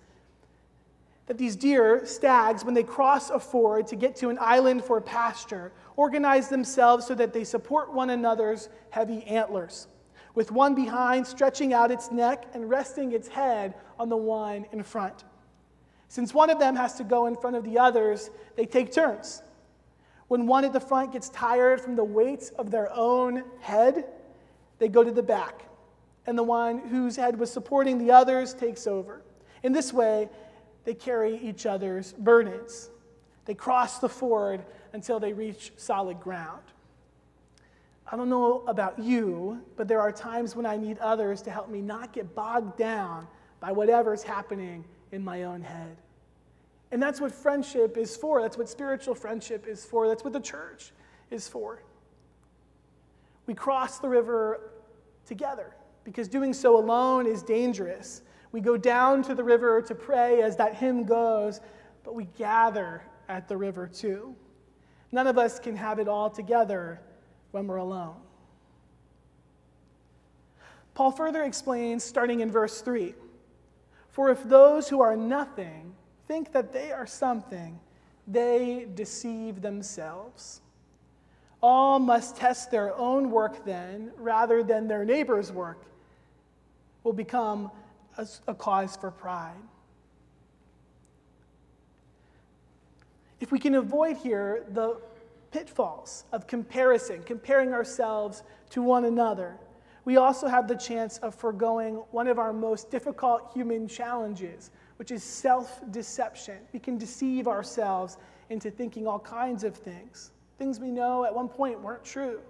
that 1.27 1.39
these 1.39 1.57
deer, 1.57 2.07
stags, 2.07 2.65
when 2.65 2.75
they 2.75 2.85
cross 2.85 3.31
a 3.31 3.39
ford 3.39 3.87
to 3.89 3.97
get 3.97 4.15
to 4.17 4.29
an 4.29 4.39
island 4.41 4.85
for 4.85 5.01
pasture, 5.01 5.73
organize 5.97 6.49
themselves 6.49 7.05
so 7.05 7.15
that 7.15 7.33
they 7.33 7.43
support 7.43 7.93
one 7.93 8.11
another's 8.11 8.69
heavy 8.91 9.25
antlers, 9.25 9.89
with 10.35 10.53
one 10.53 10.75
behind 10.75 11.27
stretching 11.27 11.73
out 11.73 11.91
its 11.91 12.13
neck 12.13 12.45
and 12.55 12.71
resting 12.71 13.13
its 13.13 13.27
head 13.27 13.75
on 13.99 14.09
the 14.09 14.17
one 14.17 14.67
in 14.73 14.83
front. 14.83 15.25
Since 16.09 16.33
one 16.33 16.51
of 16.51 16.61
them 16.61 16.77
has 16.77 16.95
to 16.95 17.05
go 17.05 17.27
in 17.27 17.35
front 17.35 17.57
of 17.57 17.65
the 17.65 17.79
others, 17.79 18.31
they 18.55 18.65
take 18.65 18.93
turns. 18.93 19.43
When 20.29 20.47
one 20.47 20.65
at 20.65 20.73
the 20.73 20.81
front 20.81 21.13
gets 21.13 21.29
tired 21.31 21.81
from 21.81 21.97
the 21.97 22.05
weight 22.05 22.53
of 22.57 22.71
their 22.71 22.93
own 22.93 23.43
head, 23.61 24.07
they 24.79 24.89
go 24.89 25.03
to 25.03 25.11
the 25.11 25.23
back, 25.23 25.63
and 26.27 26.37
the 26.37 26.43
one 26.43 26.79
whose 26.79 27.17
head 27.17 27.39
was 27.39 27.51
supporting 27.51 27.99
the 27.99 28.11
others 28.11 28.55
takes 28.55 28.87
over. 28.87 29.23
In 29.63 29.73
this 29.73 29.93
way, 29.93 30.29
they 30.85 30.95
carry 30.95 31.37
each 31.39 31.67
other's 31.67 32.13
burdens. 32.13 32.91
They 33.45 33.55
cross 33.55 33.99
the 33.99 34.09
ford 34.09 34.65
until 34.93 35.19
they 35.21 35.33
reach 35.33 35.73
solid 35.77 36.21
ground. 36.21 36.63
I 38.11 38.17
don't 38.17 38.31
know 38.31 38.63
about 38.69 38.99
you, 38.99 39.61
but 39.77 39.89
there 39.89 40.01
are 40.01 40.13
times 40.13 40.55
when 40.55 40.65
I 40.65 40.77
need 40.77 40.99
others 40.99 41.43
to 41.43 41.51
help 41.51 41.69
me 41.69 41.81
not 41.81 42.13
get 42.13 42.35
bogged 42.35 42.79
down 42.79 43.27
by 43.59 43.73
whatever's 43.73 44.23
happening 44.23 44.85
in 45.11 45.25
my 45.25 45.45
own 45.45 45.63
head. 45.63 45.97
And 46.93 47.03
that's 47.03 47.21
what 47.21 47.33
friendship 47.33 47.97
is 47.97 48.17
for. 48.17 48.43
That's 48.43 48.57
what 48.57 48.69
spiritual 48.69 49.17
friendship 49.17 49.67
is 49.67 49.85
for. 49.85 50.07
That's 50.07 50.23
what 50.23 50.33
the 50.33 50.41
church 50.41 50.93
is 51.31 51.49
for. 51.49 51.83
We 53.47 53.55
cross 53.55 53.99
the 53.99 54.09
river 54.09 54.61
together 55.27 55.75
because 56.05 56.29
doing 56.29 56.53
so 56.53 56.79
alone 56.79 57.27
is 57.27 57.43
dangerous. 57.43 58.23
We 58.53 58.61
go 58.61 58.77
down 58.77 59.23
to 59.25 59.35
the 59.35 59.45
river 59.45 59.83
to 59.83 59.95
pray 59.95 60.43
as 60.43 60.57
that 60.57 60.75
hymn 60.75 61.05
goes, 61.05 61.61
but 62.05 62.15
we 62.15 62.25
gather 62.37 63.03
at 63.29 63.49
the 63.49 63.57
river 63.57 63.87
too. 63.87 64.35
None 65.13 65.27
of 65.27 65.39
us 65.39 65.59
can 65.59 65.77
have 65.77 65.99
it 65.99 66.09
all 66.09 66.31
together 66.31 67.01
when 67.51 67.67
we're 67.67 67.77
alone. 67.77 68.17
Paul 70.95 71.11
further 71.11 71.43
explains, 71.43 72.03
starting 72.03 72.41
in 72.41 72.51
verse 72.51 72.81
3 72.81 73.15
For 74.11 74.31
if 74.31 74.43
those 74.45 74.89
who 74.89 75.01
are 75.01 75.17
nothing 75.17 75.95
think 76.27 76.53
that 76.53 76.73
they 76.73 76.91
are 76.91 77.07
something, 77.07 77.79
they 78.27 78.87
deceive 78.95 79.61
themselves. 79.61 80.63
All 81.69 81.99
must 81.99 82.37
test 82.37 82.71
their 82.71 82.95
own 82.97 83.33
work 83.33 83.65
then, 83.65 84.13
rather 84.19 84.63
than 84.63 84.87
their 84.87 85.05
neighbor's 85.05 85.51
work, 85.51 85.83
will 87.03 87.13
become 87.13 87.73
a, 88.17 88.25
a 88.47 88.55
cause 88.55 88.95
for 88.95 89.11
pride. 89.11 89.57
If 93.41 93.51
we 93.51 93.59
can 93.59 93.75
avoid 93.75 94.17
here 94.17 94.65
the 94.75 95.01
pitfalls 95.51 96.23
of 96.31 96.47
comparison, 96.47 97.25
comparing 97.25 97.73
ourselves 97.73 98.45
to 98.71 98.81
one 98.81 99.05
another, 99.05 99.57
we 100.05 100.19
also 100.19 100.47
have 100.47 100.69
the 100.69 100.77
chance 100.77 101.19
of 101.19 101.35
foregoing 101.35 101.97
one 102.13 102.29
of 102.29 102.39
our 102.39 102.53
most 102.53 102.93
difficult 102.93 103.51
human 103.53 103.89
challenges, 103.89 104.71
which 105.01 105.11
is 105.11 105.25
self 105.25 105.81
deception. 105.91 106.59
We 106.73 106.79
can 106.79 106.97
deceive 106.97 107.49
ourselves 107.49 108.19
into 108.51 108.71
thinking 108.71 109.09
all 109.09 109.19
kinds 109.19 109.65
of 109.65 109.75
things, 109.75 110.31
things 110.59 110.81
we 110.81 110.91
know 110.91 111.25
at 111.25 111.35
one 111.35 111.49
point 111.49 111.81
weren't 111.81 112.05
true. 112.05 112.41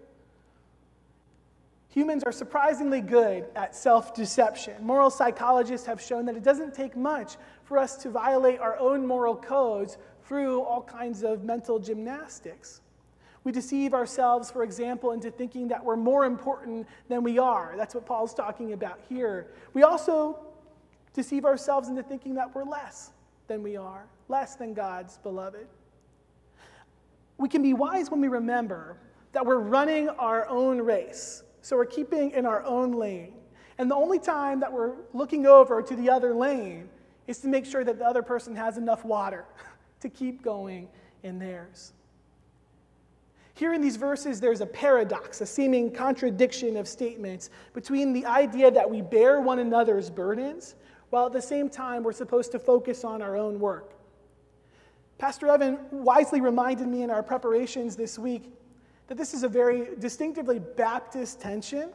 Humans 1.91 2.25
are 2.25 2.33
surprisingly 2.33 3.01
good 3.01 3.47
at 3.57 3.75
self 3.75 4.15
deception. 4.15 4.75
Moral 4.85 5.09
psychologists 5.11 5.87
have 5.87 6.01
shown 6.01 6.27
that 6.27 6.37
it 6.37 6.43
doesn't 6.43 6.75
take 6.75 6.95
much 6.97 7.37
for 7.65 7.79
us 7.79 7.97
to 7.99 8.11
violate 8.11 8.61
our 8.61 8.79
own 8.79 9.07
moral 9.07 9.35
codes 9.35 9.97
through 10.27 10.61
all 10.61 10.83
kinds 10.83 11.23
of 11.23 11.45
mental 11.45 11.79
gymnastics. 11.79 12.81
We 13.45 13.53
deceive 13.53 13.95
ourselves, 13.95 14.51
for 14.51 14.65
example, 14.65 15.13
into 15.13 15.31
thinking 15.31 15.69
that 15.69 15.83
we're 15.83 15.97
more 15.97 16.25
important 16.25 16.87
than 17.09 17.23
we 17.23 17.39
are. 17.39 17.75
That's 17.77 17.95
what 17.95 18.05
Paul's 18.05 18.35
talking 18.35 18.73
about 18.73 18.99
here. 19.09 19.47
We 19.73 19.85
also 19.85 20.39
deceive 21.15 21.45
ourselves 21.45 21.89
into 21.89 22.03
thinking 22.03 22.35
that 22.35 22.55
we're 22.55 22.65
less 22.65 23.13
than 23.47 23.63
we 23.63 23.77
are, 23.77 24.05
less 24.29 24.57
than 24.57 24.75
God's 24.75 25.19
beloved. 25.19 25.67
We 27.39 27.49
can 27.49 27.63
be 27.63 27.75
wise 27.75 28.11
when 28.11 28.21
we 28.21 28.29
remember 28.29 28.99
that 29.33 29.45
we're 29.45 29.59
running 29.59 30.09
our 30.09 30.49
own 30.49 30.81
race. 30.81 31.43
So 31.61 31.77
we're 31.77 31.85
keeping 31.85 32.31
in 32.31 32.47
our 32.47 32.63
own 32.65 32.93
lane. 32.93 33.35
And 33.79 33.91
the 33.91 33.95
only 33.95 34.19
time 34.19 34.61
that 34.61 34.73
we're 34.73 34.95
looking 35.13 35.47
over 35.47 35.83
to 35.83 35.97
the 35.97 36.09
other 36.09 36.35
lane 36.35 36.89
is 37.27 37.39
to 37.39 37.49
make 37.49 37.67
sure 37.67 37.85
that 37.85 37.99
the 37.99 38.07
other 38.07 38.23
person 38.23 38.57
has 38.57 38.79
enough 38.79 39.05
water 39.05 39.45
to 40.01 40.09
keep 40.09 40.43
going 40.43 40.89
in 41.23 41.39
theirs. 41.39 41.93
Here 43.55 43.73
in 43.73 43.81
these 43.81 43.97
verses, 43.97 44.39
there's 44.39 44.61
a 44.61 44.67
paradox, 44.67 45.41
a 45.41 45.47
seeming 45.47 45.91
contradiction 45.91 46.77
of 46.77 46.87
statements 46.87 47.49
between 47.73 48.13
the 48.13 48.27
idea 48.27 48.71
that 48.71 48.89
we 48.89 49.01
bear 49.01 49.41
one 49.41 49.59
another's 49.59 50.11
burdens, 50.11 50.75
while 51.09 51.27
at 51.27 51.33
the 51.33 51.41
same 51.41 51.71
time 51.71 52.03
we're 52.03 52.13
supposed 52.13 52.53
to 52.53 52.59
focus 52.59 53.03
on 53.03 53.23
our 53.23 53.35
own 53.37 53.59
work. 53.59 53.95
Pastor 55.19 55.49
Evan 55.49 55.79
wisely 55.91 56.41
reminded 56.41 56.87
me 56.87 57.03
in 57.03 57.11
our 57.11 57.23
preparations 57.23 57.97
this 57.97 58.19
week 58.19 58.53
that 59.09 59.17
this 59.17 59.33
is 59.33 59.43
a 59.45 59.49
very 59.49 59.89
distinctively 59.99 60.59
Baptist 60.59 61.41
tension. 61.41 61.91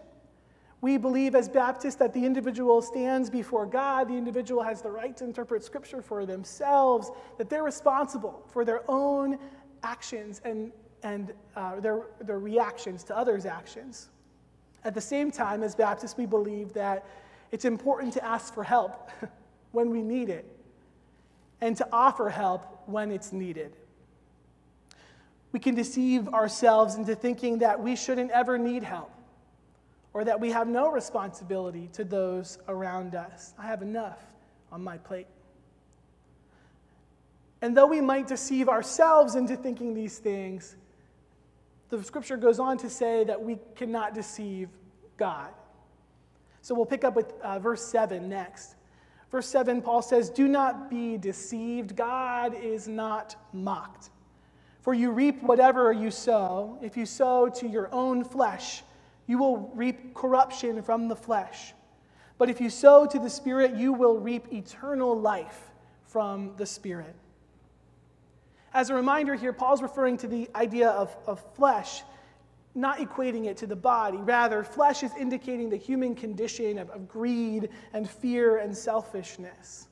We 0.81 0.97
believe 0.97 1.35
as 1.35 1.47
Baptists 1.47 1.95
that 1.95 2.13
the 2.13 2.25
individual 2.25 2.81
stands 2.81 3.29
before 3.29 3.67
God, 3.67 4.07
the 4.07 4.15
individual 4.15 4.63
has 4.63 4.81
the 4.81 4.89
right 4.89 5.15
to 5.17 5.23
interpret 5.23 5.63
Scripture 5.63 6.01
for 6.01 6.25
themselves, 6.25 7.11
that 7.37 7.49
they're 7.49 7.63
responsible 7.63 8.43
for 8.47 8.65
their 8.65 8.81
own 8.89 9.37
actions 9.83 10.41
and 10.43 10.71
and 11.03 11.33
uh, 11.55 11.79
their, 11.79 12.01
their 12.21 12.39
reactions 12.39 13.03
to 13.05 13.17
others' 13.17 13.45
actions. 13.45 14.09
At 14.83 14.93
the 14.93 15.01
same 15.01 15.31
time, 15.31 15.63
as 15.63 15.75
Baptists, 15.75 16.17
we 16.17 16.25
believe 16.25 16.73
that 16.73 17.05
it's 17.51 17.65
important 17.65 18.13
to 18.13 18.23
ask 18.23 18.53
for 18.53 18.63
help 18.63 19.09
when 19.71 19.89
we 19.89 20.01
need 20.01 20.29
it 20.29 20.45
and 21.61 21.77
to 21.77 21.87
offer 21.91 22.29
help 22.29 22.83
when 22.87 23.11
it's 23.11 23.31
needed. 23.31 23.75
We 25.51 25.59
can 25.59 25.75
deceive 25.75 26.29
ourselves 26.29 26.95
into 26.95 27.15
thinking 27.15 27.59
that 27.59 27.81
we 27.81 27.95
shouldn't 27.95 28.31
ever 28.31 28.57
need 28.57 28.83
help 28.83 29.11
or 30.13 30.23
that 30.25 30.39
we 30.39 30.51
have 30.51 30.67
no 30.67 30.91
responsibility 30.91 31.89
to 31.93 32.03
those 32.03 32.57
around 32.67 33.15
us. 33.15 33.53
I 33.57 33.67
have 33.67 33.81
enough 33.81 34.19
on 34.71 34.83
my 34.83 34.97
plate. 34.97 35.27
And 37.61 37.77
though 37.77 37.87
we 37.87 38.01
might 38.01 38.27
deceive 38.27 38.67
ourselves 38.67 39.35
into 39.35 39.55
thinking 39.55 39.93
these 39.93 40.17
things, 40.17 40.75
the 41.89 42.01
scripture 42.03 42.37
goes 42.37 42.59
on 42.59 42.77
to 42.79 42.89
say 42.89 43.23
that 43.25 43.41
we 43.41 43.59
cannot 43.75 44.15
deceive 44.15 44.69
God. 45.17 45.49
So 46.61 46.73
we'll 46.73 46.85
pick 46.85 47.03
up 47.03 47.15
with 47.15 47.31
uh, 47.41 47.59
verse 47.59 47.83
7 47.85 48.27
next. 48.27 48.75
Verse 49.31 49.47
7, 49.47 49.81
Paul 49.81 50.01
says, 50.01 50.29
Do 50.29 50.47
not 50.47 50.89
be 50.89 51.17
deceived. 51.17 51.95
God 51.95 52.53
is 52.53 52.87
not 52.87 53.35
mocked. 53.53 54.09
For 54.81 54.93
you 54.93 55.11
reap 55.11 55.41
whatever 55.41 55.93
you 55.93 56.11
sow. 56.11 56.77
If 56.81 56.97
you 56.97 57.05
sow 57.05 57.47
to 57.47 57.67
your 57.67 57.89
own 57.93 58.25
flesh, 58.25 58.83
you 59.27 59.37
will 59.37 59.71
reap 59.73 60.13
corruption 60.13 60.81
from 60.81 61.07
the 61.07 61.15
flesh. 61.15 61.73
But 62.37 62.49
if 62.49 62.59
you 62.59 62.69
sow 62.69 63.05
to 63.05 63.19
the 63.19 63.29
Spirit, 63.29 63.75
you 63.75 63.93
will 63.93 64.17
reap 64.17 64.51
eternal 64.51 65.17
life 65.17 65.69
from 66.03 66.51
the 66.57 66.65
Spirit. 66.65 67.15
As 68.73 68.89
a 68.89 68.95
reminder 68.95 69.35
here, 69.35 69.53
Paul's 69.53 69.81
referring 69.81 70.17
to 70.17 70.27
the 70.27 70.49
idea 70.55 70.89
of, 70.89 71.15
of 71.27 71.41
flesh, 71.55 72.03
not 72.73 72.99
equating 72.99 73.45
it 73.45 73.57
to 73.57 73.67
the 73.67 73.75
body. 73.75 74.17
Rather, 74.17 74.63
flesh 74.63 75.03
is 75.03 75.11
indicating 75.19 75.69
the 75.69 75.77
human 75.77 76.15
condition 76.15 76.77
of, 76.77 76.89
of 76.91 77.07
greed 77.07 77.69
and 77.93 78.09
fear 78.09 78.57
and 78.57 78.75
selfishness. 78.75 79.87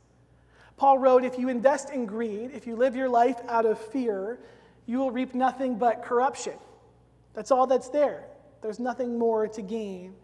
Paul 0.77 0.97
wrote 0.97 1.23
If 1.23 1.37
you 1.37 1.49
invest 1.49 1.89
in 1.89 2.05
greed, 2.05 2.51
if 2.53 2.65
you 2.65 2.75
live 2.75 2.95
your 2.95 3.09
life 3.09 3.37
out 3.47 3.65
of 3.65 3.77
fear, 3.77 4.39
you 4.85 4.97
will 4.97 5.11
reap 5.11 5.35
nothing 5.35 5.77
but 5.77 6.03
corruption. 6.03 6.53
That's 7.33 7.51
all 7.51 7.67
that's 7.67 7.89
there. 7.89 8.25
There's 8.61 8.79
nothing 8.79 9.17
more 9.17 9.47
to 9.47 9.61
gain. 9.61 10.15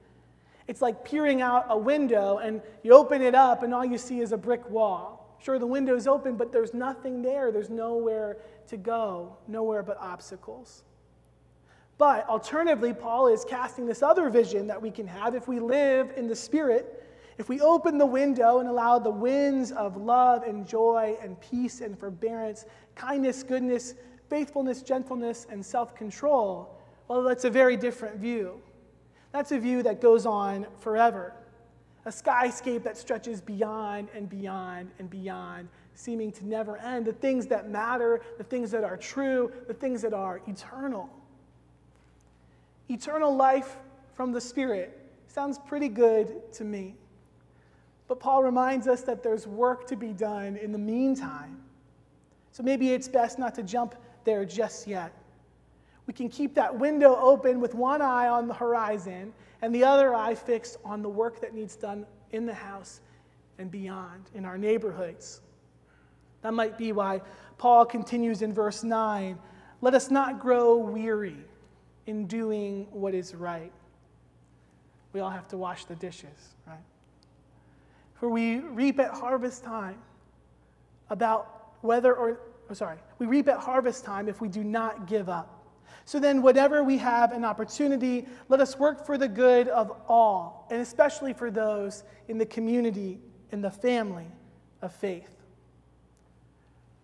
It's 0.67 0.81
like 0.81 1.05
peering 1.05 1.41
out 1.41 1.67
a 1.69 1.77
window 1.77 2.39
and 2.39 2.61
you 2.83 2.93
open 2.93 3.21
it 3.21 3.35
up 3.35 3.63
and 3.63 3.73
all 3.73 3.85
you 3.85 3.97
see 3.97 4.19
is 4.19 4.31
a 4.31 4.37
brick 4.37 4.67
wall. 4.69 5.37
Sure, 5.39 5.59
the 5.59 5.67
window's 5.67 6.07
open, 6.07 6.37
but 6.37 6.51
there's 6.51 6.73
nothing 6.73 7.21
there. 7.21 7.51
There's 7.51 7.69
nowhere 7.69 8.37
to 8.67 8.77
go, 8.77 9.37
nowhere 9.47 9.83
but 9.83 9.97
obstacles. 9.99 10.83
But 11.97 12.27
alternatively, 12.27 12.93
Paul 12.93 13.27
is 13.27 13.45
casting 13.45 13.85
this 13.85 14.03
other 14.03 14.29
vision 14.29 14.67
that 14.67 14.81
we 14.81 14.91
can 14.91 15.07
have 15.07 15.33
if 15.33 15.47
we 15.47 15.59
live 15.59 16.11
in 16.17 16.27
the 16.27 16.35
Spirit, 16.35 17.03
if 17.37 17.49
we 17.49 17.61
open 17.61 17.97
the 17.97 18.05
window 18.05 18.59
and 18.59 18.69
allow 18.69 18.99
the 18.99 19.09
winds 19.09 19.71
of 19.71 19.97
love 19.97 20.43
and 20.43 20.67
joy 20.67 21.17
and 21.21 21.39
peace 21.39 21.81
and 21.81 21.97
forbearance, 21.97 22.65
kindness, 22.95 23.43
goodness, 23.43 23.93
faithfulness, 24.29 24.81
gentleness, 24.81 25.47
and 25.49 25.65
self 25.65 25.95
control, 25.95 26.81
well, 27.07 27.23
that's 27.23 27.45
a 27.45 27.49
very 27.49 27.77
different 27.77 28.17
view. 28.17 28.61
That's 29.31 29.51
a 29.51 29.59
view 29.59 29.83
that 29.83 30.01
goes 30.01 30.25
on 30.25 30.65
forever 30.79 31.33
a 32.05 32.09
skyscape 32.09 32.83
that 32.83 32.97
stretches 32.97 33.41
beyond 33.41 34.09
and 34.13 34.29
beyond 34.29 34.91
and 34.99 35.09
beyond, 35.09 35.67
seeming 35.95 36.31
to 36.31 36.45
never 36.45 36.77
end. 36.77 37.05
The 37.05 37.13
things 37.13 37.47
that 37.47 37.69
matter, 37.69 38.21
the 38.37 38.43
things 38.43 38.69
that 38.71 38.83
are 38.83 38.97
true, 38.97 39.51
the 39.67 39.73
things 39.73 40.01
that 40.03 40.13
are 40.13 40.39
eternal. 40.47 41.09
Eternal 42.89 43.35
life 43.35 43.77
from 44.13 44.31
the 44.31 44.41
Spirit 44.41 44.99
sounds 45.27 45.59
pretty 45.59 45.89
good 45.89 46.51
to 46.53 46.63
me. 46.63 46.95
But 48.07 48.19
Paul 48.19 48.43
reminds 48.43 48.87
us 48.87 49.01
that 49.01 49.23
there's 49.23 49.47
work 49.47 49.87
to 49.87 49.95
be 49.95 50.13
done 50.13 50.57
in 50.57 50.71
the 50.71 50.77
meantime. 50.77 51.61
So 52.51 52.63
maybe 52.63 52.93
it's 52.93 53.07
best 53.07 53.39
not 53.39 53.55
to 53.55 53.63
jump 53.63 53.95
there 54.23 54.45
just 54.45 54.87
yet. 54.87 55.11
We 56.07 56.13
can 56.13 56.29
keep 56.29 56.53
that 56.55 56.77
window 56.77 57.15
open 57.15 57.59
with 57.59 57.73
one 57.73 58.01
eye 58.01 58.27
on 58.27 58.47
the 58.47 58.53
horizon 58.53 59.33
and 59.61 59.73
the 59.73 59.83
other 59.83 60.13
eye 60.13 60.35
fixed 60.35 60.77
on 60.85 61.01
the 61.01 61.09
work 61.09 61.41
that 61.41 61.53
needs 61.53 61.75
done 61.75 62.05
in 62.31 62.45
the 62.45 62.53
house 62.53 63.01
and 63.57 63.71
beyond, 63.71 64.29
in 64.35 64.45
our 64.45 64.57
neighborhoods. 64.57 65.41
That 66.43 66.53
might 66.53 66.77
be 66.77 66.91
why 66.91 67.21
Paul 67.57 67.85
continues 67.85 68.41
in 68.41 68.53
verse 68.53 68.83
9 68.83 69.39
let 69.81 69.93
us 69.93 70.09
not 70.09 70.39
grow 70.39 70.77
weary 70.77 71.37
in 72.07 72.27
doing 72.27 72.87
what 72.91 73.13
is 73.13 73.33
right. 73.33 73.71
We 75.13 75.19
all 75.21 75.29
have 75.29 75.47
to 75.49 75.57
wash 75.57 75.85
the 75.85 75.95
dishes, 75.95 76.55
right? 76.67 76.77
For 78.15 78.29
we 78.29 78.59
reap 78.59 78.99
at 78.99 79.11
harvest 79.11 79.63
time 79.63 79.97
about 81.09 81.73
whether 81.81 82.13
or, 82.13 82.39
oh, 82.69 82.73
sorry, 82.73 82.97
we 83.19 83.25
reap 83.25 83.47
at 83.47 83.59
harvest 83.59 84.03
time 84.03 84.27
if 84.27 84.41
we 84.41 84.47
do 84.47 84.63
not 84.63 85.07
give 85.07 85.29
up. 85.29 85.51
So 86.05 86.19
then, 86.19 86.41
whatever 86.41 86.83
we 86.83 86.97
have 86.97 87.31
an 87.31 87.43
opportunity, 87.43 88.27
let 88.47 88.59
us 88.59 88.77
work 88.77 89.05
for 89.05 89.17
the 89.17 89.27
good 89.27 89.67
of 89.69 89.91
all, 90.07 90.67
and 90.69 90.79
especially 90.79 91.33
for 91.33 91.49
those 91.49 92.03
in 92.27 92.37
the 92.37 92.45
community, 92.45 93.19
in 93.51 93.61
the 93.61 93.71
family 93.71 94.27
of 94.81 94.93
faith. 94.93 95.29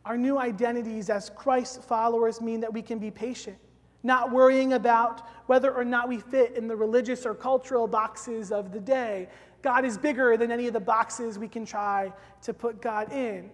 Our 0.05 0.17
new 0.17 0.37
identities 0.37 1.09
as 1.09 1.31
Christ 1.31 1.83
followers 1.83 2.41
mean 2.41 2.59
that 2.61 2.73
we 2.73 2.81
can 2.81 2.99
be 2.99 3.09
patient, 3.09 3.57
not 4.03 4.31
worrying 4.31 4.73
about 4.73 5.27
whether 5.47 5.73
or 5.73 5.85
not 5.85 6.07
we 6.07 6.19
fit 6.19 6.55
in 6.55 6.67
the 6.67 6.75
religious 6.75 7.25
or 7.25 7.33
cultural 7.33 7.87
boxes 7.87 8.51
of 8.51 8.71
the 8.71 8.79
day. 8.79 9.27
God 9.61 9.85
is 9.85 9.97
bigger 9.97 10.37
than 10.37 10.51
any 10.51 10.67
of 10.67 10.73
the 10.73 10.79
boxes 10.79 11.37
we 11.37 11.47
can 11.47 11.65
try 11.65 12.11
to 12.41 12.53
put 12.53 12.81
God 12.81 13.11
in. 13.11 13.51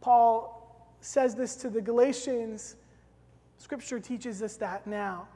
Paul 0.00 0.94
says 1.00 1.34
this 1.34 1.54
to 1.56 1.70
the 1.70 1.80
Galatians. 1.80 2.76
Scripture 3.56 4.00
teaches 4.00 4.42
us 4.42 4.56
that 4.56 4.86
now. 4.86 5.28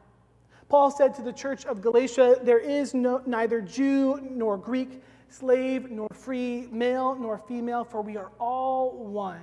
Paul 0.69 0.91
said 0.91 1.15
to 1.17 1.23
the 1.23 1.33
church 1.33 1.67
of 1.67 1.83
Galatia, 1.83 2.39
There 2.43 2.59
is 2.59 2.95
no, 2.95 3.21
neither 3.27 3.61
Jew 3.61 4.21
nor 4.23 4.57
Greek, 4.57 5.03
slave 5.29 5.91
nor 5.91 6.09
free, 6.15 6.69
male 6.73 7.15
nor 7.15 7.39
female, 7.39 7.85
for 7.85 8.01
we 8.01 8.17
are 8.17 8.31
all 8.41 8.93
one 8.93 9.43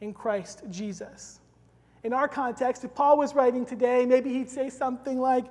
in 0.00 0.12
Christ 0.12 0.62
Jesus. 0.70 1.40
In 2.06 2.12
our 2.12 2.28
context, 2.28 2.84
if 2.84 2.94
Paul 2.94 3.18
was 3.18 3.34
writing 3.34 3.66
today, 3.66 4.06
maybe 4.06 4.32
he'd 4.32 4.48
say 4.48 4.70
something 4.70 5.18
like, 5.18 5.46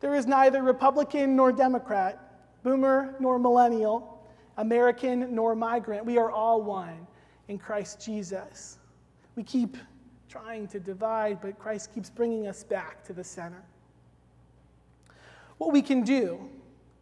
There 0.00 0.14
is 0.14 0.26
neither 0.26 0.62
Republican 0.62 1.36
nor 1.36 1.52
Democrat, 1.52 2.40
boomer 2.62 3.16
nor 3.20 3.38
millennial, 3.38 4.26
American 4.56 5.34
nor 5.34 5.54
migrant. 5.54 6.06
We 6.06 6.16
are 6.16 6.30
all 6.30 6.62
one 6.62 7.06
in 7.48 7.58
Christ 7.58 8.02
Jesus. 8.02 8.78
We 9.36 9.42
keep 9.42 9.76
trying 10.30 10.68
to 10.68 10.80
divide, 10.80 11.42
but 11.42 11.58
Christ 11.58 11.92
keeps 11.94 12.08
bringing 12.08 12.46
us 12.46 12.64
back 12.64 13.04
to 13.04 13.12
the 13.12 13.22
center. 13.22 13.62
What 15.58 15.70
we 15.70 15.82
can 15.82 16.02
do, 16.02 16.48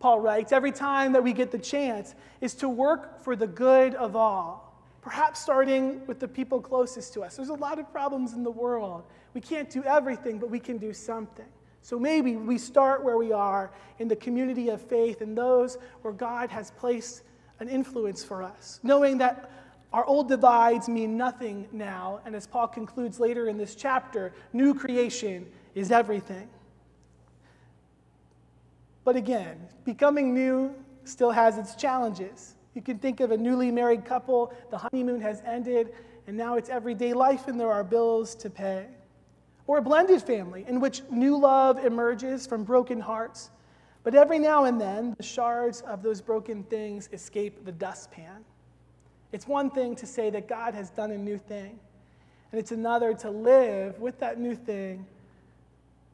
Paul 0.00 0.18
writes, 0.18 0.50
every 0.50 0.72
time 0.72 1.12
that 1.12 1.22
we 1.22 1.32
get 1.32 1.52
the 1.52 1.58
chance, 1.60 2.16
is 2.40 2.52
to 2.54 2.68
work 2.68 3.22
for 3.22 3.36
the 3.36 3.46
good 3.46 3.94
of 3.94 4.16
all 4.16 4.67
Perhaps 5.08 5.40
starting 5.40 6.06
with 6.06 6.20
the 6.20 6.28
people 6.28 6.60
closest 6.60 7.14
to 7.14 7.22
us. 7.22 7.34
There's 7.34 7.48
a 7.48 7.54
lot 7.54 7.78
of 7.78 7.90
problems 7.90 8.34
in 8.34 8.42
the 8.42 8.50
world. 8.50 9.04
We 9.32 9.40
can't 9.40 9.70
do 9.70 9.82
everything, 9.84 10.38
but 10.38 10.50
we 10.50 10.60
can 10.60 10.76
do 10.76 10.92
something. 10.92 11.46
So 11.80 11.98
maybe 11.98 12.36
we 12.36 12.58
start 12.58 13.02
where 13.02 13.16
we 13.16 13.32
are 13.32 13.70
in 14.00 14.06
the 14.06 14.16
community 14.16 14.68
of 14.68 14.82
faith 14.82 15.22
and 15.22 15.34
those 15.34 15.78
where 16.02 16.12
God 16.12 16.50
has 16.50 16.72
placed 16.72 17.22
an 17.58 17.70
influence 17.70 18.22
for 18.22 18.42
us, 18.42 18.80
knowing 18.82 19.16
that 19.16 19.50
our 19.94 20.04
old 20.04 20.28
divides 20.28 20.90
mean 20.90 21.16
nothing 21.16 21.68
now. 21.72 22.20
And 22.26 22.36
as 22.36 22.46
Paul 22.46 22.68
concludes 22.68 23.18
later 23.18 23.48
in 23.48 23.56
this 23.56 23.74
chapter, 23.74 24.34
new 24.52 24.74
creation 24.74 25.46
is 25.74 25.90
everything. 25.90 26.50
But 29.04 29.16
again, 29.16 29.68
becoming 29.86 30.34
new 30.34 30.74
still 31.04 31.30
has 31.30 31.56
its 31.56 31.76
challenges. 31.76 32.56
You 32.78 32.82
can 32.82 33.00
think 33.00 33.18
of 33.18 33.32
a 33.32 33.36
newly 33.36 33.72
married 33.72 34.04
couple, 34.04 34.52
the 34.70 34.78
honeymoon 34.78 35.20
has 35.20 35.42
ended, 35.44 35.94
and 36.28 36.36
now 36.36 36.54
it's 36.54 36.68
everyday 36.68 37.12
life 37.12 37.48
and 37.48 37.58
there 37.58 37.72
are 37.72 37.82
bills 37.82 38.36
to 38.36 38.48
pay. 38.48 38.86
Or 39.66 39.78
a 39.78 39.82
blended 39.82 40.22
family 40.22 40.64
in 40.68 40.78
which 40.78 41.02
new 41.10 41.36
love 41.36 41.84
emerges 41.84 42.46
from 42.46 42.62
broken 42.62 43.00
hearts, 43.00 43.50
but 44.04 44.14
every 44.14 44.38
now 44.38 44.66
and 44.66 44.80
then 44.80 45.12
the 45.16 45.24
shards 45.24 45.80
of 45.80 46.04
those 46.04 46.20
broken 46.20 46.62
things 46.62 47.08
escape 47.12 47.64
the 47.64 47.72
dustpan. 47.72 48.44
It's 49.32 49.48
one 49.48 49.72
thing 49.72 49.96
to 49.96 50.06
say 50.06 50.30
that 50.30 50.46
God 50.46 50.72
has 50.74 50.90
done 50.90 51.10
a 51.10 51.18
new 51.18 51.36
thing, 51.36 51.80
and 52.52 52.60
it's 52.60 52.70
another 52.70 53.12
to 53.12 53.28
live 53.28 53.98
with 53.98 54.20
that 54.20 54.38
new 54.38 54.54
thing 54.54 55.04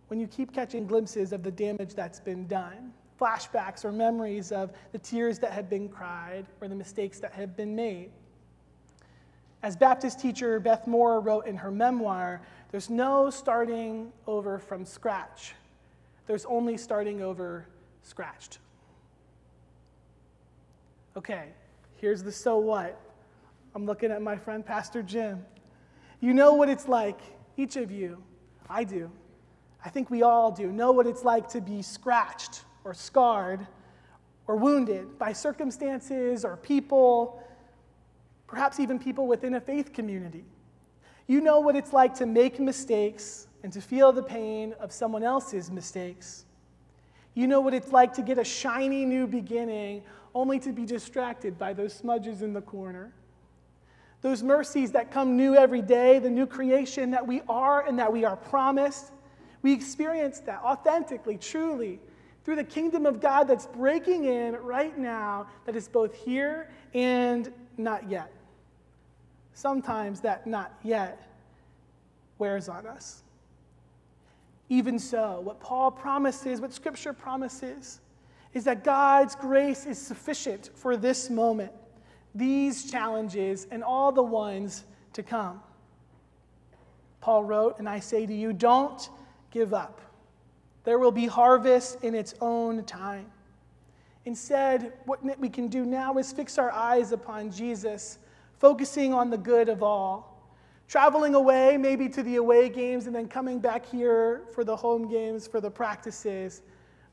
when 0.08 0.18
you 0.18 0.26
keep 0.26 0.54
catching 0.54 0.86
glimpses 0.86 1.34
of 1.34 1.42
the 1.42 1.50
damage 1.50 1.92
that's 1.92 2.20
been 2.20 2.46
done 2.46 2.94
flashbacks 3.20 3.84
or 3.84 3.92
memories 3.92 4.52
of 4.52 4.72
the 4.92 4.98
tears 4.98 5.38
that 5.38 5.52
had 5.52 5.68
been 5.70 5.88
cried 5.88 6.46
or 6.60 6.68
the 6.68 6.74
mistakes 6.74 7.20
that 7.20 7.32
had 7.32 7.56
been 7.56 7.74
made. 7.74 8.10
As 9.62 9.76
Baptist 9.76 10.20
teacher 10.20 10.60
Beth 10.60 10.86
Moore 10.86 11.20
wrote 11.20 11.46
in 11.46 11.56
her 11.56 11.70
memoir, 11.70 12.42
there's 12.70 12.90
no 12.90 13.30
starting 13.30 14.12
over 14.26 14.58
from 14.58 14.84
scratch. 14.84 15.54
There's 16.26 16.44
only 16.46 16.76
starting 16.76 17.22
over 17.22 17.66
scratched. 18.02 18.58
Okay, 21.16 21.50
here's 21.96 22.22
the 22.22 22.32
so 22.32 22.58
what. 22.58 23.00
I'm 23.74 23.86
looking 23.86 24.10
at 24.10 24.20
my 24.20 24.36
friend 24.36 24.64
Pastor 24.66 25.02
Jim. 25.02 25.44
You 26.20 26.34
know 26.34 26.54
what 26.54 26.68
it's 26.68 26.88
like, 26.88 27.20
each 27.56 27.76
of 27.76 27.90
you, 27.90 28.22
I 28.68 28.84
do. 28.84 29.10
I 29.84 29.88
think 29.88 30.10
we 30.10 30.22
all 30.22 30.50
do, 30.50 30.72
know 30.72 30.92
what 30.92 31.06
it's 31.06 31.24
like 31.24 31.48
to 31.50 31.60
be 31.60 31.82
scratched 31.82 32.64
or 32.84 32.94
scarred 32.94 33.66
or 34.46 34.56
wounded 34.56 35.18
by 35.18 35.32
circumstances 35.32 36.44
or 36.44 36.56
people, 36.56 37.42
perhaps 38.46 38.78
even 38.78 38.98
people 38.98 39.26
within 39.26 39.54
a 39.54 39.60
faith 39.60 39.92
community. 39.92 40.44
You 41.26 41.40
know 41.40 41.60
what 41.60 41.74
it's 41.74 41.92
like 41.92 42.14
to 42.16 42.26
make 42.26 42.60
mistakes 42.60 43.48
and 43.62 43.72
to 43.72 43.80
feel 43.80 44.12
the 44.12 44.22
pain 44.22 44.74
of 44.78 44.92
someone 44.92 45.22
else's 45.22 45.70
mistakes. 45.70 46.44
You 47.32 47.46
know 47.46 47.60
what 47.60 47.72
it's 47.74 47.90
like 47.90 48.12
to 48.14 48.22
get 48.22 48.38
a 48.38 48.44
shiny 48.44 49.04
new 49.04 49.26
beginning 49.26 50.02
only 50.34 50.58
to 50.60 50.72
be 50.72 50.84
distracted 50.84 51.58
by 51.58 51.72
those 51.72 51.94
smudges 51.94 52.42
in 52.42 52.52
the 52.52 52.60
corner. 52.60 53.12
Those 54.20 54.42
mercies 54.42 54.92
that 54.92 55.10
come 55.10 55.36
new 55.36 55.54
every 55.54 55.82
day, 55.82 56.18
the 56.18 56.30
new 56.30 56.46
creation 56.46 57.10
that 57.10 57.26
we 57.26 57.42
are 57.48 57.86
and 57.86 57.98
that 57.98 58.12
we 58.12 58.24
are 58.24 58.36
promised. 58.36 59.12
We 59.62 59.72
experience 59.72 60.40
that 60.40 60.62
authentically, 60.62 61.38
truly, 61.38 62.00
through 62.44 62.56
the 62.56 62.64
kingdom 62.64 63.06
of 63.06 63.20
God 63.20 63.44
that's 63.44 63.66
breaking 63.66 64.24
in 64.24 64.54
right 64.56 64.96
now, 64.96 65.46
that 65.64 65.74
is 65.74 65.88
both 65.88 66.14
here 66.14 66.68
and 66.92 67.52
not 67.78 68.08
yet. 68.08 68.30
Sometimes 69.54 70.20
that 70.20 70.46
not 70.46 70.74
yet 70.82 71.26
wears 72.38 72.68
on 72.68 72.86
us. 72.86 73.22
Even 74.68 74.98
so, 74.98 75.40
what 75.40 75.60
Paul 75.60 75.90
promises, 75.90 76.60
what 76.60 76.72
Scripture 76.72 77.12
promises, 77.12 78.00
is 78.52 78.64
that 78.64 78.84
God's 78.84 79.34
grace 79.34 79.86
is 79.86 79.98
sufficient 79.98 80.70
for 80.74 80.96
this 80.96 81.30
moment, 81.30 81.72
these 82.34 82.90
challenges, 82.90 83.66
and 83.70 83.82
all 83.82 84.12
the 84.12 84.22
ones 84.22 84.84
to 85.12 85.22
come. 85.22 85.60
Paul 87.20 87.44
wrote, 87.44 87.78
and 87.78 87.88
I 87.88 88.00
say 88.00 88.26
to 88.26 88.34
you, 88.34 88.52
don't 88.52 89.08
give 89.50 89.72
up. 89.72 90.00
There 90.84 90.98
will 90.98 91.12
be 91.12 91.26
harvest 91.26 92.02
in 92.02 92.14
its 92.14 92.34
own 92.40 92.84
time. 92.84 93.26
Instead, 94.26 94.92
what 95.04 95.22
we 95.38 95.48
can 95.48 95.68
do 95.68 95.84
now 95.84 96.16
is 96.18 96.32
fix 96.32 96.58
our 96.58 96.70
eyes 96.70 97.12
upon 97.12 97.50
Jesus, 97.50 98.18
focusing 98.58 99.12
on 99.12 99.30
the 99.30 99.36
good 99.36 99.68
of 99.68 99.82
all. 99.82 100.30
Traveling 100.86 101.34
away, 101.34 101.78
maybe 101.78 102.08
to 102.10 102.22
the 102.22 102.36
away 102.36 102.68
games, 102.68 103.06
and 103.06 103.14
then 103.14 103.26
coming 103.26 103.58
back 103.58 103.86
here 103.86 104.42
for 104.52 104.64
the 104.64 104.76
home 104.76 105.08
games, 105.08 105.46
for 105.46 105.60
the 105.60 105.70
practices, 105.70 106.62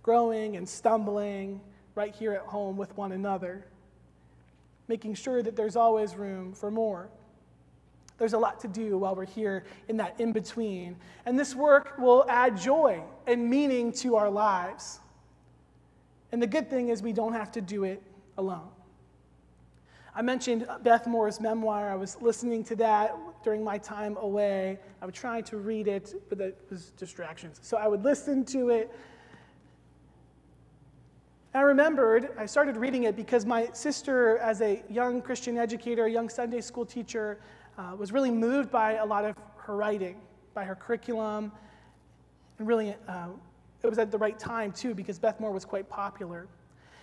growing 0.03 0.57
and 0.57 0.67
stumbling 0.67 1.61
right 1.95 2.13
here 2.13 2.33
at 2.33 2.41
home 2.41 2.75
with 2.75 2.95
one 2.97 3.13
another, 3.13 3.65
making 4.87 5.13
sure 5.13 5.41
that 5.41 5.55
there's 5.55 5.75
always 5.75 6.15
room 6.15 6.53
for 6.53 6.69
more. 6.69 7.09
There's 8.21 8.33
a 8.33 8.37
lot 8.37 8.59
to 8.59 8.67
do 8.67 8.99
while 8.99 9.15
we're 9.15 9.25
here 9.25 9.63
in 9.87 9.97
that 9.97 10.13
in 10.19 10.31
between. 10.31 10.95
And 11.25 11.39
this 11.39 11.55
work 11.55 11.97
will 11.97 12.23
add 12.29 12.55
joy 12.55 13.01
and 13.25 13.49
meaning 13.49 13.91
to 13.93 14.15
our 14.15 14.29
lives. 14.29 14.99
And 16.31 16.39
the 16.39 16.45
good 16.45 16.69
thing 16.69 16.89
is, 16.89 17.01
we 17.01 17.13
don't 17.13 17.33
have 17.33 17.51
to 17.53 17.61
do 17.61 17.83
it 17.83 17.99
alone. 18.37 18.69
I 20.13 20.21
mentioned 20.21 20.67
Beth 20.83 21.07
Moore's 21.07 21.41
memoir. 21.41 21.89
I 21.89 21.95
was 21.95 22.15
listening 22.21 22.63
to 22.65 22.75
that 22.75 23.15
during 23.43 23.63
my 23.63 23.79
time 23.79 24.15
away. 24.17 24.77
I 25.01 25.07
was 25.07 25.15
trying 25.15 25.43
to 25.45 25.57
read 25.57 25.87
it, 25.87 26.13
but 26.29 26.37
there 26.37 26.53
was 26.69 26.91
distractions. 26.91 27.59
So 27.63 27.77
I 27.77 27.87
would 27.87 28.03
listen 28.03 28.45
to 28.45 28.69
it. 28.69 28.95
I 31.55 31.61
remembered, 31.61 32.29
I 32.37 32.45
started 32.45 32.77
reading 32.77 33.05
it 33.05 33.15
because 33.15 33.47
my 33.47 33.69
sister, 33.73 34.37
as 34.37 34.61
a 34.61 34.83
young 34.89 35.23
Christian 35.23 35.57
educator, 35.57 36.05
a 36.05 36.11
young 36.11 36.29
Sunday 36.29 36.61
school 36.61 36.85
teacher, 36.85 37.39
uh, 37.81 37.95
was 37.95 38.11
really 38.11 38.31
moved 38.31 38.71
by 38.71 38.93
a 38.93 39.05
lot 39.05 39.25
of 39.25 39.35
her 39.57 39.75
writing, 39.75 40.17
by 40.53 40.63
her 40.63 40.75
curriculum. 40.75 41.51
And 42.59 42.67
really, 42.67 42.95
uh, 43.07 43.27
it 43.83 43.87
was 43.87 43.97
at 43.97 44.11
the 44.11 44.17
right 44.17 44.37
time, 44.37 44.71
too, 44.71 44.93
because 44.93 45.17
Beth 45.17 45.39
Moore 45.39 45.51
was 45.51 45.65
quite 45.65 45.89
popular. 45.89 46.47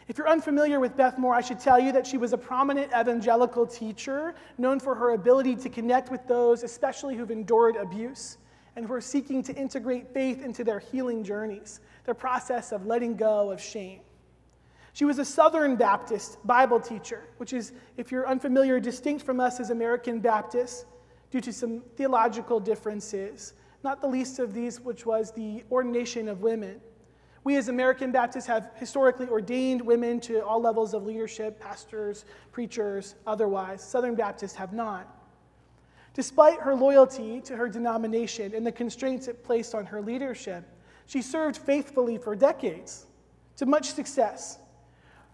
If 0.06 0.16
you're 0.16 0.28
unfamiliar 0.28 0.80
with 0.80 0.96
Beth 0.96 1.18
Moore, 1.18 1.34
I 1.34 1.40
should 1.40 1.60
tell 1.60 1.78
you 1.78 1.92
that 1.92 2.06
she 2.06 2.16
was 2.16 2.32
a 2.32 2.38
prominent 2.38 2.92
evangelical 2.98 3.66
teacher 3.66 4.34
known 4.56 4.80
for 4.80 4.94
her 4.94 5.10
ability 5.10 5.56
to 5.56 5.68
connect 5.68 6.10
with 6.10 6.26
those, 6.26 6.62
especially 6.62 7.14
who've 7.16 7.30
endured 7.30 7.76
abuse 7.76 8.38
and 8.76 8.86
who 8.86 8.94
are 8.94 9.00
seeking 9.00 9.42
to 9.42 9.54
integrate 9.54 10.14
faith 10.14 10.42
into 10.42 10.64
their 10.64 10.78
healing 10.78 11.24
journeys, 11.24 11.80
their 12.04 12.14
process 12.14 12.72
of 12.72 12.86
letting 12.86 13.16
go 13.16 13.50
of 13.50 13.60
shame. 13.60 14.00
She 14.92 15.04
was 15.04 15.18
a 15.18 15.24
Southern 15.24 15.76
Baptist 15.76 16.44
Bible 16.46 16.80
teacher, 16.80 17.24
which 17.36 17.52
is, 17.52 17.72
if 17.96 18.10
you're 18.10 18.28
unfamiliar, 18.28 18.80
distinct 18.80 19.24
from 19.24 19.40
us 19.40 19.60
as 19.60 19.70
American 19.70 20.20
Baptists 20.20 20.86
due 21.30 21.40
to 21.40 21.52
some 21.52 21.82
theological 21.96 22.58
differences, 22.58 23.54
not 23.84 24.00
the 24.00 24.08
least 24.08 24.38
of 24.38 24.54
these, 24.54 24.80
which 24.80 25.06
was 25.06 25.30
the 25.32 25.62
ordination 25.70 26.28
of 26.28 26.40
women. 26.40 26.80
We 27.44 27.56
as 27.56 27.68
American 27.68 28.12
Baptists 28.12 28.46
have 28.46 28.70
historically 28.74 29.28
ordained 29.28 29.80
women 29.80 30.20
to 30.20 30.44
all 30.44 30.60
levels 30.60 30.94
of 30.94 31.06
leadership, 31.06 31.60
pastors, 31.60 32.24
preachers, 32.52 33.14
otherwise. 33.26 33.82
Southern 33.82 34.14
Baptists 34.14 34.54
have 34.56 34.72
not. 34.72 35.06
Despite 36.14 36.60
her 36.60 36.74
loyalty 36.74 37.40
to 37.42 37.56
her 37.56 37.68
denomination 37.68 38.54
and 38.54 38.66
the 38.66 38.72
constraints 38.72 39.28
it 39.28 39.44
placed 39.44 39.74
on 39.74 39.86
her 39.86 40.02
leadership, 40.02 40.64
she 41.06 41.22
served 41.22 41.56
faithfully 41.56 42.18
for 42.18 42.34
decades 42.34 43.06
to 43.56 43.66
much 43.66 43.92
success. 43.92 44.58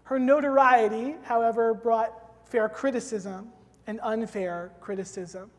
Her 0.05 0.19
notoriety, 0.19 1.15
however, 1.23 1.73
brought 1.73 2.13
fair 2.45 2.69
criticism 2.69 3.51
and 3.87 3.99
unfair 4.01 4.71
criticism. 4.79 5.51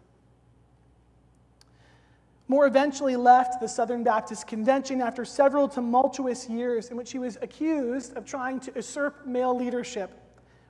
Moore 2.48 2.66
eventually 2.66 3.16
left 3.16 3.60
the 3.60 3.66
Southern 3.66 4.04
Baptist 4.04 4.46
Convention 4.46 5.02
after 5.02 5.24
several 5.24 5.68
tumultuous 5.68 6.48
years 6.48 6.90
in 6.90 6.96
which 6.96 7.08
she 7.08 7.18
was 7.18 7.36
accused 7.42 8.16
of 8.16 8.24
trying 8.24 8.60
to 8.60 8.72
usurp 8.76 9.26
male 9.26 9.56
leadership, 9.56 10.12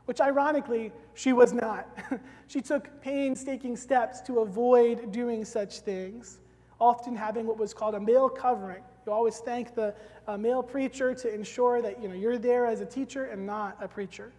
which 0.07 0.23
ironically, 0.23 0.91
she 1.13 1.35
was 1.35 1.53
not. 1.53 1.87
she 2.47 2.63
took 2.63 3.03
painstaking 3.03 3.77
steps 3.77 4.23
to 4.23 4.39
avoid 4.39 5.13
doing 5.13 5.45
such 5.45 5.81
things, 5.81 6.39
often 6.81 7.17
having 7.17 7.47
what 7.47 7.59
was 7.59 7.73
called 7.73 7.95
a 7.95 8.01
male 8.01 8.29
covering. 8.29 8.83
You 9.07 9.13
always 9.13 9.39
thank 9.39 9.75
the 9.75 9.95
uh, 10.27 10.37
male 10.37 10.63
preacher 10.63 11.15
to 11.15 11.35
ensure 11.35 11.81
that 11.81 12.03
you 12.03 12.09
know, 12.09 12.15
you're 12.15 12.39
there 12.39 12.67
as 12.67 12.81
a 12.81 12.87
teacher 12.87 13.27
and 13.27 13.47
not 13.47 13.77
a 13.81 13.89
preacher. 13.89 14.33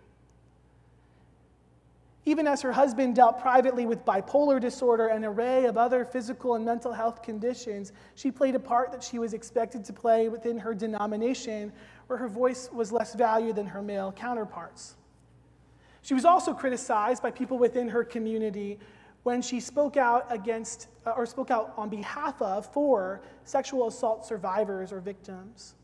Even 2.26 2.46
as 2.46 2.62
her 2.62 2.74
husband 2.74 3.16
dealt 3.16 3.40
privately 3.40 3.86
with 3.86 4.04
bipolar 4.04 4.60
disorder 4.60 5.08
and 5.08 5.24
an 5.24 5.32
array 5.32 5.64
of 5.64 5.78
other 5.78 6.04
physical 6.04 6.56
and 6.56 6.66
mental 6.66 6.92
health 6.92 7.24
conditions, 7.24 7.94
she 8.16 8.32
played 8.32 8.54
a 8.54 8.60
part 8.60 8.92
that 8.92 9.02
she 9.02 9.18
was 9.18 9.34
expected 9.34 9.86
to 9.86 9.94
play 9.94 10.28
within 10.28 10.58
her 10.58 10.74
denomination, 10.74 11.72
where 12.08 12.20
her 12.20 12.28
voice 12.28 12.70
was 12.74 12.92
less 12.92 13.16
valued 13.16 13.56
than 13.56 13.68
her 13.68 13.82
male 13.82 14.12
counterparts. 14.12 14.98
She 16.02 16.14
was 16.14 16.26
also 16.26 16.54
criticized 16.54 17.24
by 17.24 17.32
people 17.32 17.58
within 17.58 17.88
her 17.88 18.04
community 18.04 18.78
when 19.28 19.42
she 19.42 19.60
spoke 19.60 19.98
out 19.98 20.26
against 20.30 20.88
uh, 21.06 21.10
or 21.10 21.26
spoke 21.26 21.52
out 21.52 21.74
on 21.76 21.90
behalf 21.90 22.42
of 22.42 22.66
for 22.72 23.20
sexual 23.44 23.90
assault 23.90 24.26
survivors 24.26 24.94
or 24.94 25.02
victims. 25.02 25.76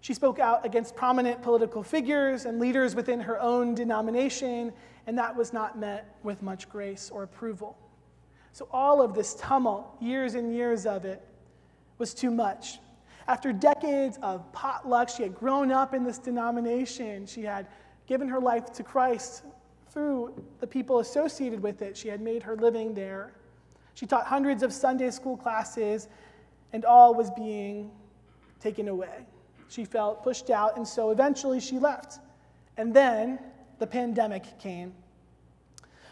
She 0.00 0.14
spoke 0.14 0.38
out 0.38 0.64
against 0.64 0.94
prominent 0.94 1.42
political 1.42 1.82
figures 1.82 2.44
and 2.44 2.60
leaders 2.60 2.94
within 2.94 3.18
her 3.18 3.40
own 3.40 3.74
denomination, 3.74 4.72
and 5.08 5.18
that 5.18 5.34
was 5.34 5.52
not 5.52 5.76
met 5.76 6.16
with 6.22 6.40
much 6.40 6.68
grace 6.68 7.10
or 7.12 7.24
approval. 7.24 7.76
So, 8.52 8.68
all 8.70 9.02
of 9.02 9.12
this 9.12 9.34
tumult, 9.34 10.00
years 10.00 10.36
and 10.36 10.54
years 10.54 10.86
of 10.86 11.04
it, 11.04 11.20
was 11.98 12.14
too 12.14 12.30
much. 12.30 12.78
After 13.26 13.52
decades 13.52 14.20
of 14.22 14.52
potluck, 14.52 15.08
she 15.08 15.24
had 15.24 15.34
grown 15.34 15.72
up 15.72 15.94
in 15.94 16.04
this 16.04 16.18
denomination. 16.18 17.26
She 17.26 17.42
had 17.42 17.66
given 18.06 18.28
her 18.28 18.38
life 18.38 18.72
to 18.74 18.84
Christ 18.84 19.42
through 19.92 20.34
the 20.60 20.66
people 20.66 21.00
associated 21.00 21.62
with 21.62 21.82
it. 21.82 21.96
She 21.96 22.08
had 22.08 22.20
made 22.20 22.42
her 22.42 22.56
living 22.56 22.94
there. 22.94 23.32
She 23.94 24.06
taught 24.06 24.26
hundreds 24.26 24.62
of 24.62 24.72
Sunday 24.72 25.10
school 25.10 25.36
classes, 25.36 26.08
and 26.72 26.84
all 26.84 27.14
was 27.14 27.30
being 27.30 27.90
taken 28.60 28.88
away. 28.88 29.26
She 29.68 29.84
felt 29.84 30.22
pushed 30.22 30.50
out, 30.50 30.76
and 30.76 30.86
so 30.86 31.10
eventually 31.10 31.60
she 31.60 31.78
left. 31.78 32.20
And 32.76 32.94
then 32.94 33.38
the 33.78 33.86
pandemic 33.86 34.58
came. 34.58 34.94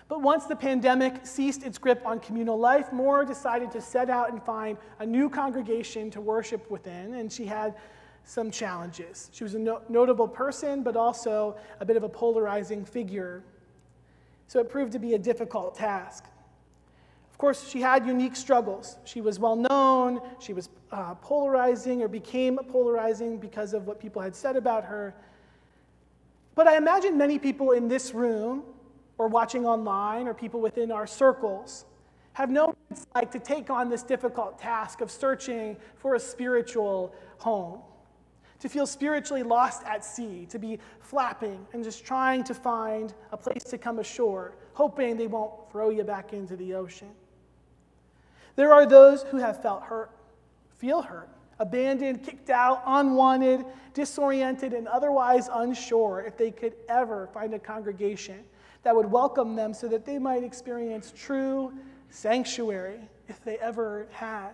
But 0.09 0.23
once 0.23 0.45
the 0.45 0.55
pandemic 0.57 1.27
ceased 1.27 1.65
its 1.65 1.79
grip 1.79 2.03
on 2.07 2.21
communal 2.21 2.59
life, 2.59 2.93
Moore 2.93 3.25
decided 3.25 3.73
to 3.73 3.81
set 3.81 4.09
out 4.09 4.31
and 4.31 4.43
find 4.43 4.79
a 5.01 5.07
new 5.07 5.29
congregation 5.29 6.11
to 6.13 6.21
worship 6.21 6.71
within, 6.71 7.15
and 7.15 7.33
she 7.33 7.45
had 7.45 7.75
some 8.23 8.51
challenges. 8.51 9.31
She 9.33 9.45
was 9.45 9.55
a 9.55 9.59
no- 9.59 9.83
notable 9.89 10.29
person, 10.29 10.83
but 10.83 10.97
also 10.97 11.57
a 11.81 11.85
bit 11.85 11.97
of 11.97 12.03
a 12.03 12.09
polarizing 12.09 12.85
figure. 12.85 13.43
So 14.49 14.61
it 14.61 14.69
proved 14.69 14.93
to 14.93 14.99
be 14.99 15.15
a 15.15 15.19
difficult 15.19 15.75
task. 15.75 16.25
Of 17.31 17.39
course, 17.39 17.69
she 17.69 17.81
had 17.81 18.07
unique 18.07 18.35
struggles. 18.35 18.97
She 19.05 19.21
was 19.21 19.39
well 19.39 19.57
known, 19.57 20.21
she 20.39 20.55
was 20.55 20.71
uh, 20.91 21.15
polarizing 21.17 22.03
or 22.03 22.09
became 22.09 22.57
polarizing 22.71 23.37
because 23.39 23.75
of 23.75 23.87
what 23.87 24.01
people 24.01 24.23
had 24.23 24.35
said 24.35 24.57
about 24.57 24.85
her. 24.85 25.15
But 26.55 26.67
I 26.67 26.79
imagine 26.79 27.19
many 27.19 27.39
people 27.39 27.73
in 27.73 27.89
this 27.89 28.15
room 28.15 28.63
or 29.19 29.29
watching 29.29 29.67
online 29.67 30.27
or 30.27 30.35
people 30.35 30.61
within 30.61 30.91
our 30.91 31.07
circles 31.07 31.85
have 32.33 32.51
known 32.51 32.69
what 32.69 32.77
it's 32.91 33.07
like 33.15 33.31
to 33.33 33.39
take 33.39 33.71
on 33.71 33.89
this 33.89 34.03
difficult 34.03 34.59
task 34.59 35.01
of 35.01 35.11
searching 35.11 35.77
for 35.97 36.15
a 36.15 36.21
spiritual 36.21 37.15
home, 37.39 37.81
to 38.61 38.69
feel 38.69 38.87
spiritually 38.87 39.43
lost 39.43 39.83
at 39.85 40.05
sea, 40.05 40.47
to 40.51 40.59
be 40.59 40.79
flapping 41.01 41.67
and 41.73 41.85
just 41.85 42.05
trying 42.05 42.45
to 42.45 42.55
find 42.55 43.15
a 43.33 43.37
place 43.37 43.65
to 43.65 43.79
come 43.79 43.99
ashore, 43.99 44.55
hoping 44.75 45.17
they 45.17 45.27
won't 45.27 45.53
throw 45.71 45.91
you 45.91 46.05
back 46.05 46.33
into 46.33 46.57
the 46.57 46.75
ocean. 46.75 47.11
There 48.57 48.73
are 48.73 48.87
those 48.87 49.23
who 49.25 49.37
have 49.37 49.63
felt 49.63 49.83
hurt, 49.83 50.11
feel 50.79 51.03
hurt, 51.03 51.29
abandoned, 51.59 52.23
kicked 52.23 52.51
out, 52.51 52.83
unwanted, 52.87 53.65
disoriented, 53.95 54.73
and 54.73 54.89
otherwise 54.89 55.49
unsure 55.53 56.25
if 56.27 56.37
they 56.37 56.51
could 56.51 56.75
ever 56.89 57.29
find 57.33 57.55
a 57.55 57.59
congregation 57.59 58.45
that 58.83 58.95
would 58.95 59.11
welcome 59.11 59.57
them 59.57 59.75
so 59.75 59.89
that 59.89 60.05
they 60.05 60.19
might 60.19 60.45
experience 60.45 61.13
true 61.17 61.73
sanctuary 62.11 63.01
if 63.29 63.43
they 63.45 63.59
ever 63.59 64.07
had. 64.11 64.53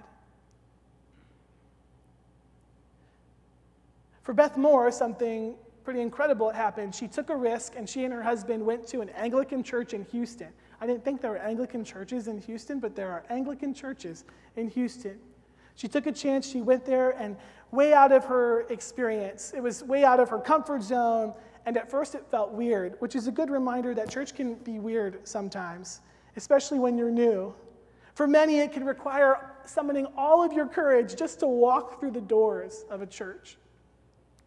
For 4.22 4.32
Beth 4.32 4.56
Moore, 4.56 4.90
something 4.92 5.56
pretty 5.82 6.00
incredible 6.00 6.50
happened. 6.50 6.94
She 6.94 7.08
took 7.08 7.30
a 7.30 7.36
risk 7.36 7.74
and 7.76 7.88
she 7.88 8.04
and 8.04 8.14
her 8.14 8.22
husband 8.22 8.64
went 8.64 8.86
to 8.88 9.00
an 9.00 9.08
Anglican 9.10 9.62
church 9.64 9.94
in 9.94 10.04
Houston. 10.06 10.48
I 10.80 10.86
didn't 10.86 11.04
think 11.04 11.20
there 11.20 11.32
were 11.32 11.38
Anglican 11.38 11.84
churches 11.84 12.28
in 12.28 12.38
Houston, 12.38 12.78
but 12.78 12.94
there 12.94 13.10
are 13.10 13.24
Anglican 13.30 13.74
churches 13.74 14.24
in 14.56 14.68
Houston. 14.70 15.18
She 15.74 15.88
took 15.88 16.06
a 16.06 16.12
chance, 16.12 16.48
she 16.48 16.60
went 16.60 16.84
there, 16.84 17.10
and 17.12 17.36
way 17.72 17.92
out 17.92 18.12
of 18.12 18.24
her 18.26 18.62
experience, 18.68 19.52
it 19.56 19.62
was 19.62 19.82
way 19.82 20.04
out 20.04 20.20
of 20.20 20.28
her 20.28 20.38
comfort 20.38 20.82
zone, 20.82 21.32
and 21.64 21.76
at 21.76 21.90
first 21.90 22.14
it 22.14 22.24
felt 22.30 22.52
weird, 22.52 22.96
which 22.98 23.16
is 23.16 23.26
a 23.26 23.32
good 23.32 23.50
reminder 23.50 23.94
that 23.94 24.10
church 24.10 24.34
can 24.34 24.54
be 24.56 24.78
weird 24.78 25.26
sometimes, 25.26 26.00
especially 26.36 26.78
when 26.78 26.98
you're 26.98 27.10
new. 27.10 27.54
For 28.14 28.26
many, 28.26 28.58
it 28.58 28.72
can 28.72 28.84
require 28.84 29.52
summoning 29.64 30.06
all 30.16 30.44
of 30.44 30.52
your 30.52 30.66
courage 30.66 31.16
just 31.16 31.40
to 31.40 31.46
walk 31.46 31.98
through 31.98 32.10
the 32.10 32.20
doors 32.20 32.84
of 32.90 33.00
a 33.00 33.06
church. 33.06 33.56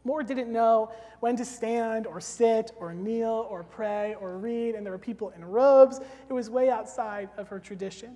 Moore 0.06 0.24
didn't 0.24 0.52
know 0.52 0.92
when 1.20 1.36
to 1.36 1.44
stand 1.44 2.06
or 2.06 2.22
sit 2.22 2.72
or 2.80 2.94
kneel 2.94 3.48
or 3.50 3.64
pray 3.64 4.16
or 4.22 4.38
read, 4.38 4.76
and 4.76 4.86
there 4.86 4.94
were 4.94 5.00
people 5.00 5.32
in 5.36 5.44
robes. 5.44 6.00
It 6.30 6.34
was 6.34 6.50
way 6.50 6.70
outside 6.70 7.30
of 7.38 7.50
her 7.50 7.60
tradition. 7.60 8.16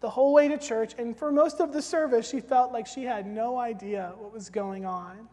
The 0.00 0.10
whole 0.10 0.32
way 0.32 0.48
to 0.48 0.58
church, 0.58 0.94
and 0.98 1.16
for 1.16 1.32
most 1.32 1.60
of 1.60 1.72
the 1.72 1.82
service, 1.82 2.28
she 2.28 2.40
felt 2.40 2.72
like 2.72 2.86
she 2.86 3.04
had 3.04 3.26
no 3.26 3.58
idea 3.58 4.12
what 4.18 4.32
was 4.32 4.48
going 4.48 4.84
on. 4.84 5.28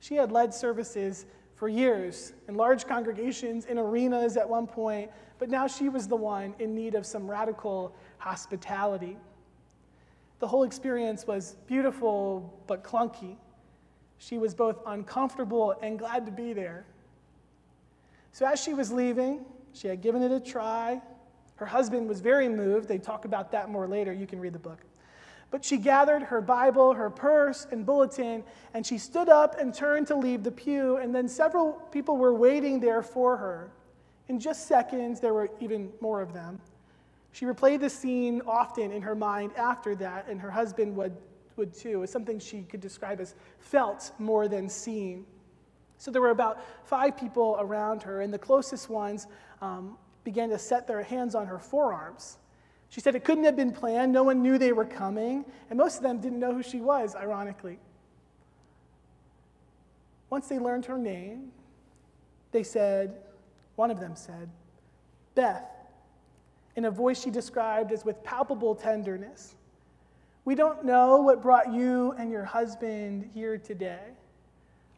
She 0.00 0.16
had 0.16 0.30
led 0.30 0.52
services 0.52 1.26
for 1.54 1.68
years 1.68 2.32
in 2.48 2.56
large 2.56 2.86
congregations, 2.86 3.66
in 3.66 3.78
arenas 3.78 4.36
at 4.36 4.48
one 4.48 4.66
point, 4.66 5.10
but 5.38 5.48
now 5.48 5.66
she 5.66 5.88
was 5.88 6.08
the 6.08 6.16
one 6.16 6.54
in 6.58 6.74
need 6.74 6.94
of 6.94 7.06
some 7.06 7.30
radical 7.30 7.94
hospitality. 8.18 9.16
The 10.40 10.48
whole 10.48 10.64
experience 10.64 11.26
was 11.26 11.56
beautiful 11.66 12.62
but 12.66 12.82
clunky. 12.82 13.36
She 14.18 14.38
was 14.38 14.54
both 14.54 14.78
uncomfortable 14.86 15.74
and 15.82 15.98
glad 15.98 16.26
to 16.26 16.32
be 16.32 16.52
there. 16.52 16.86
So, 18.32 18.46
as 18.46 18.60
she 18.60 18.74
was 18.74 18.90
leaving, 18.92 19.44
she 19.72 19.88
had 19.88 20.00
given 20.00 20.22
it 20.22 20.32
a 20.32 20.40
try. 20.40 21.00
Her 21.56 21.66
husband 21.66 22.08
was 22.08 22.20
very 22.20 22.48
moved. 22.48 22.88
They 22.88 22.98
talk 22.98 23.24
about 23.24 23.52
that 23.52 23.68
more 23.68 23.86
later. 23.86 24.12
You 24.12 24.26
can 24.26 24.40
read 24.40 24.52
the 24.52 24.58
book. 24.58 24.78
But 25.50 25.64
she 25.64 25.76
gathered 25.76 26.24
her 26.24 26.40
Bible, 26.40 26.94
her 26.94 27.10
purse, 27.10 27.66
and 27.70 27.86
bulletin, 27.86 28.42
and 28.72 28.84
she 28.84 28.98
stood 28.98 29.28
up 29.28 29.60
and 29.60 29.72
turned 29.72 30.08
to 30.08 30.16
leave 30.16 30.42
the 30.42 30.50
pew, 30.50 30.96
and 30.96 31.14
then 31.14 31.28
several 31.28 31.74
people 31.92 32.16
were 32.16 32.34
waiting 32.34 32.80
there 32.80 33.02
for 33.02 33.36
her. 33.36 33.70
In 34.28 34.40
just 34.40 34.66
seconds, 34.66 35.20
there 35.20 35.32
were 35.32 35.50
even 35.60 35.92
more 36.00 36.20
of 36.20 36.32
them. 36.32 36.58
She 37.30 37.44
replayed 37.44 37.80
the 37.80 37.90
scene 37.90 38.42
often 38.46 38.90
in 38.90 39.02
her 39.02 39.14
mind 39.14 39.52
after 39.56 39.94
that, 39.96 40.26
and 40.28 40.40
her 40.40 40.50
husband 40.50 40.96
would 40.96 41.16
would 41.56 41.74
too. 41.74 42.00
Was 42.00 42.10
something 42.10 42.38
she 42.38 42.62
could 42.62 42.80
describe 42.80 43.20
as 43.20 43.34
felt 43.58 44.12
more 44.18 44.48
than 44.48 44.68
seen. 44.68 45.26
So 45.98 46.10
there 46.10 46.20
were 46.20 46.30
about 46.30 46.60
five 46.84 47.16
people 47.16 47.56
around 47.58 48.02
her, 48.02 48.20
and 48.20 48.32
the 48.32 48.38
closest 48.38 48.90
ones 48.90 49.26
um, 49.62 49.96
began 50.24 50.50
to 50.50 50.58
set 50.58 50.86
their 50.86 51.02
hands 51.02 51.34
on 51.34 51.46
her 51.46 51.58
forearms. 51.58 52.38
She 52.88 53.00
said 53.00 53.14
it 53.14 53.24
couldn't 53.24 53.44
have 53.44 53.56
been 53.56 53.72
planned. 53.72 54.12
No 54.12 54.22
one 54.22 54.42
knew 54.42 54.58
they 54.58 54.72
were 54.72 54.84
coming, 54.84 55.44
and 55.70 55.78
most 55.78 55.96
of 55.96 56.02
them 56.02 56.20
didn't 56.20 56.38
know 56.38 56.52
who 56.52 56.62
she 56.62 56.80
was, 56.80 57.14
ironically. 57.14 57.78
Once 60.30 60.48
they 60.48 60.58
learned 60.58 60.86
her 60.86 60.98
name, 60.98 61.52
they 62.52 62.62
said, 62.62 63.16
one 63.76 63.90
of 63.90 64.00
them 64.00 64.14
said, 64.14 64.48
Beth, 65.34 65.64
in 66.76 66.84
a 66.84 66.90
voice 66.90 67.22
she 67.22 67.30
described 67.30 67.92
as 67.92 68.04
with 68.04 68.22
palpable 68.22 68.74
tenderness. 68.74 69.54
We 70.44 70.54
don't 70.54 70.84
know 70.84 71.22
what 71.22 71.40
brought 71.40 71.72
you 71.72 72.12
and 72.18 72.30
your 72.30 72.44
husband 72.44 73.30
here 73.32 73.56
today, 73.56 74.12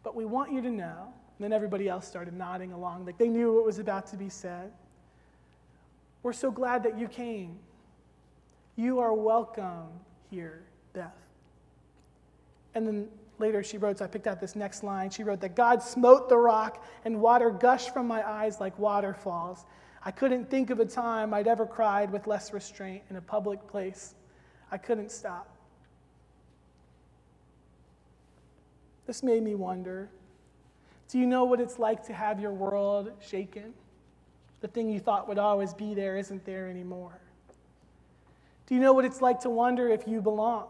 but 0.03 0.17
we 0.17 0.25
want 0.25 0.53
you 0.53 0.61
to 0.61 0.71
know. 0.71 1.13
And 1.39 1.45
then 1.45 1.53
everybody 1.53 1.89
else 1.89 2.07
started 2.07 2.35
nodding 2.35 2.73
along, 2.73 3.07
like 3.07 3.19
they 3.19 3.29
knew 3.29 3.55
what 3.55 3.65
was 3.65 3.79
about 3.79 4.07
to 4.09 4.17
be 4.17 4.29
said. 4.29 4.73
We're 6.23 6.33
so 6.33 6.51
glad 6.51 6.83
that 6.83 6.99
you 6.99 7.07
came. 7.07 7.59
You 8.75 8.99
are 8.99 9.13
welcome 9.13 9.87
here, 10.31 10.63
Beth. 10.93 11.13
And 12.75 12.87
then 12.87 13.09
later 13.39 13.63
she 13.63 13.79
wrote, 13.79 13.99
so 13.99 14.05
I 14.05 14.09
picked 14.09 14.27
out 14.27 14.41
this 14.41 14.57
next 14.57 14.83
line. 14.83 15.11
She 15.11 15.23
wrote 15.23 15.41
that 15.43 15.55
God 15.55 15.83
smote 15.83 16.29
the 16.29 16.37
rock 16.37 16.85
and 17.05 17.21
water 17.21 17.51
gushed 17.51 17.93
from 17.93 18.09
my 18.09 18.29
eyes 18.29 18.61
like 18.61 18.77
waterfalls. 18.79 19.65
I 20.03 20.11
couldn't 20.11 20.51
think 20.51 20.71
of 20.71 20.81
a 20.81 20.85
time 20.85 21.33
I'd 21.33 21.47
ever 21.47 21.67
cried 21.67 22.11
with 22.11 22.27
less 22.27 22.53
restraint 22.53 23.03
in 23.11 23.17
a 23.17 23.21
public 23.21 23.67
place. 23.69 24.15
I 24.71 24.79
couldn't 24.79 25.11
stop. 25.11 25.49
This 29.07 29.23
made 29.23 29.43
me 29.43 29.55
wonder 29.55 30.11
do 31.09 31.19
you 31.19 31.27
know 31.27 31.45
what 31.45 31.61
it's 31.61 31.79
like 31.79 32.05
to 32.07 32.13
have 32.13 32.41
your 32.41 32.53
world 32.53 33.13
shaken? 33.21 33.73
The 34.61 34.69
thing 34.69 34.91
you 34.91 34.99
thought 34.99 35.29
would 35.29 35.39
always 35.39 35.73
be 35.73 35.95
there 35.95 36.17
isn't 36.17 36.45
there 36.45 36.69
anymore. 36.69 37.21
Do 38.67 38.75
you 38.75 38.81
know 38.81 38.93
what 38.93 39.05
it's 39.05 39.23
like 39.23 39.41
to 39.43 39.51
wonder 39.51 39.89
if 39.89 40.09
you 40.09 40.21
belong? 40.21 40.67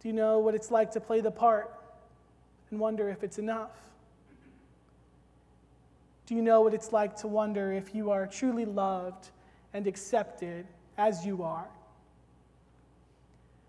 Do 0.00 0.08
you 0.08 0.14
know 0.14 0.38
what 0.38 0.54
it's 0.54 0.70
like 0.70 0.90
to 0.92 1.00
play 1.00 1.20
the 1.20 1.30
part 1.30 1.70
and 2.70 2.80
wonder 2.80 3.10
if 3.10 3.22
it's 3.22 3.38
enough? 3.38 3.72
Do 6.26 6.34
you 6.34 6.42
know 6.42 6.62
what 6.62 6.72
it's 6.72 6.92
like 6.92 7.16
to 7.16 7.28
wonder 7.28 7.72
if 7.72 7.94
you 7.94 8.10
are 8.10 8.26
truly 8.26 8.64
loved 8.64 9.28
and 9.74 9.86
accepted 9.86 10.66
as 10.96 11.26
you 11.26 11.42
are? 11.42 11.68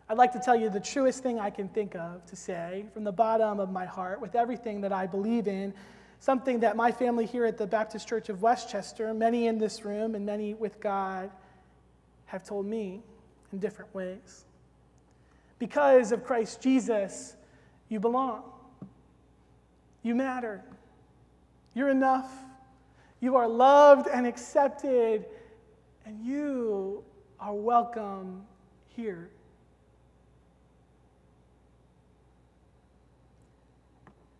I'd 0.09 0.17
like 0.17 0.31
to 0.31 0.39
tell 0.39 0.55
you 0.55 0.71
the 0.71 0.79
truest 0.79 1.21
thing 1.21 1.39
I 1.39 1.51
can 1.51 1.69
think 1.69 1.95
of 1.95 2.25
to 2.25 2.35
say 2.35 2.85
from 2.93 3.03
the 3.03 3.11
bottom 3.11 3.59
of 3.59 3.71
my 3.71 3.85
heart, 3.85 4.19
with 4.19 4.33
everything 4.33 4.81
that 4.81 4.91
I 4.91 5.05
believe 5.05 5.47
in, 5.47 5.71
something 6.19 6.61
that 6.61 6.75
my 6.75 6.91
family 6.91 7.27
here 7.27 7.45
at 7.45 7.59
the 7.59 7.67
Baptist 7.67 8.07
Church 8.07 8.27
of 8.27 8.41
West 8.41 8.71
Chester, 8.71 9.13
many 9.13 9.45
in 9.45 9.59
this 9.59 9.85
room 9.85 10.15
and 10.15 10.25
many 10.25 10.55
with 10.55 10.79
God, 10.79 11.29
have 12.25 12.43
told 12.43 12.65
me 12.65 13.03
in 13.53 13.59
different 13.59 13.93
ways. 13.93 14.45
Because 15.59 16.11
of 16.11 16.23
Christ 16.23 16.59
Jesus, 16.59 17.35
you 17.87 17.99
belong. 17.99 18.41
You 20.01 20.15
matter. 20.15 20.63
You're 21.75 21.89
enough. 21.89 22.31
You 23.19 23.35
are 23.35 23.47
loved 23.47 24.07
and 24.07 24.25
accepted, 24.25 25.25
and 26.03 26.25
you 26.25 27.03
are 27.39 27.53
welcome 27.53 28.41
here. 28.87 29.29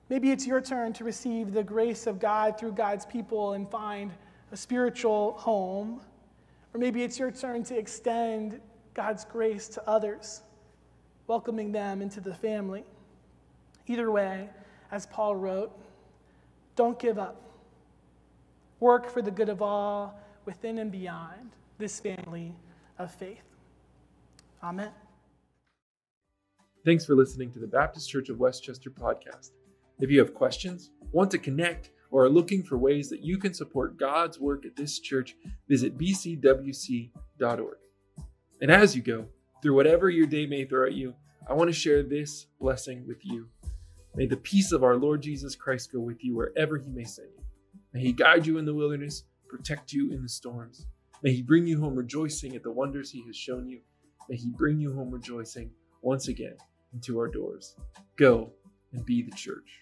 Maybe 0.10 0.32
it's 0.32 0.48
your 0.48 0.60
turn 0.60 0.91
to 0.93 1.04
receive 1.04 1.54
the 1.54 1.63
grace 1.63 2.08
of 2.08 2.19
God 2.19 2.60
through 2.60 2.72
God's 2.72 3.06
people 3.06 3.54
and 3.54 3.69
find 3.69 4.12
a 4.52 4.58
spiritual 4.58 5.34
home. 5.34 6.02
Or 6.74 6.80
maybe 6.80 7.04
it's 7.04 7.19
your 7.19 7.32
turn 7.32 7.63
to 7.65 7.78
extend 7.78 8.60
God's 8.95 9.24
grace 9.24 9.67
to 9.69 9.88
others, 9.88 10.41
welcoming 11.28 11.72
them 11.72 12.02
into 12.02 12.22
the 12.22 12.34
family. 12.34 12.84
Either 13.88 14.12
way, 14.12 14.50
as 14.91 15.06
Paul 15.06 15.36
wrote, 15.36 15.72
don't 16.76 16.98
give 16.98 17.19
up. 17.19 17.41
Work 18.80 19.10
for 19.10 19.22
the 19.22 19.32
good 19.32 19.50
of 19.50 19.62
all 19.62 20.19
within 20.45 20.80
and 20.80 20.91
beyond 20.91 21.52
this 21.78 22.00
family 22.00 22.56
of 22.98 23.13
faith. 23.13 23.43
Amen. 24.63 24.91
Thanks 26.86 27.06
for 27.06 27.13
listening 27.13 27.52
to 27.52 27.60
the 27.60 27.67
Baptist 27.67 28.10
Church 28.10 28.30
of 28.30 28.39
West 28.39 28.63
Chester 28.63 28.89
podcast. 28.89 29.52
If 29.99 30.09
you 30.09 30.19
have 30.19 30.33
questions, 30.33 30.91
want 31.12 31.31
to 31.31 31.38
connect, 31.38 31.91
or 32.12 32.23
are 32.23 32.29
looking 32.29 32.63
for 32.63 32.77
ways 32.77 33.09
that 33.09 33.23
you 33.23 33.38
can 33.38 33.53
support 33.53 33.97
God's 33.97 34.39
work 34.39 34.65
at 34.65 34.75
this 34.75 34.99
church, 34.99 35.35
visit 35.67 35.97
bcwc.org. 35.97 37.77
And 38.62 38.71
as 38.71 38.95
you 38.95 39.01
go, 39.01 39.27
through 39.62 39.75
whatever 39.75 40.09
your 40.09 40.25
day 40.25 40.45
may 40.45 40.65
throw 40.65 40.88
at 40.88 40.93
you, 40.93 41.13
I 41.47 41.53
want 41.53 41.69
to 41.69 41.73
share 41.73 42.03
this 42.03 42.47
blessing 42.59 43.05
with 43.07 43.23
you. 43.23 43.47
May 44.15 44.25
the 44.25 44.38
peace 44.38 44.71
of 44.71 44.83
our 44.83 44.95
Lord 44.95 45.21
Jesus 45.21 45.55
Christ 45.55 45.91
go 45.91 45.99
with 45.99 46.23
you 46.23 46.35
wherever 46.35 46.77
he 46.77 46.89
may 46.89 47.03
send 47.03 47.29
you. 47.38 47.43
May 47.93 48.01
he 48.01 48.13
guide 48.13 48.47
you 48.47 48.57
in 48.57 48.65
the 48.65 48.73
wilderness, 48.73 49.23
protect 49.47 49.91
you 49.91 50.12
in 50.12 50.21
the 50.21 50.29
storms. 50.29 50.85
May 51.23 51.33
he 51.33 51.41
bring 51.41 51.67
you 51.67 51.79
home 51.79 51.95
rejoicing 51.95 52.55
at 52.55 52.63
the 52.63 52.71
wonders 52.71 53.12
he 53.12 53.23
has 53.27 53.35
shown 53.35 53.67
you. 53.67 53.81
May 54.29 54.38
he 54.38 54.51
bring 54.51 54.79
you 54.79 54.93
home 54.93 55.12
rejoicing 55.12 55.71
once 56.01 56.27
again 56.27 56.55
into 56.93 57.17
our 57.17 57.27
doors. 57.27 57.75
Go 58.15 58.51
and 58.93 59.05
be 59.05 59.21
the 59.21 59.35
church. 59.35 59.81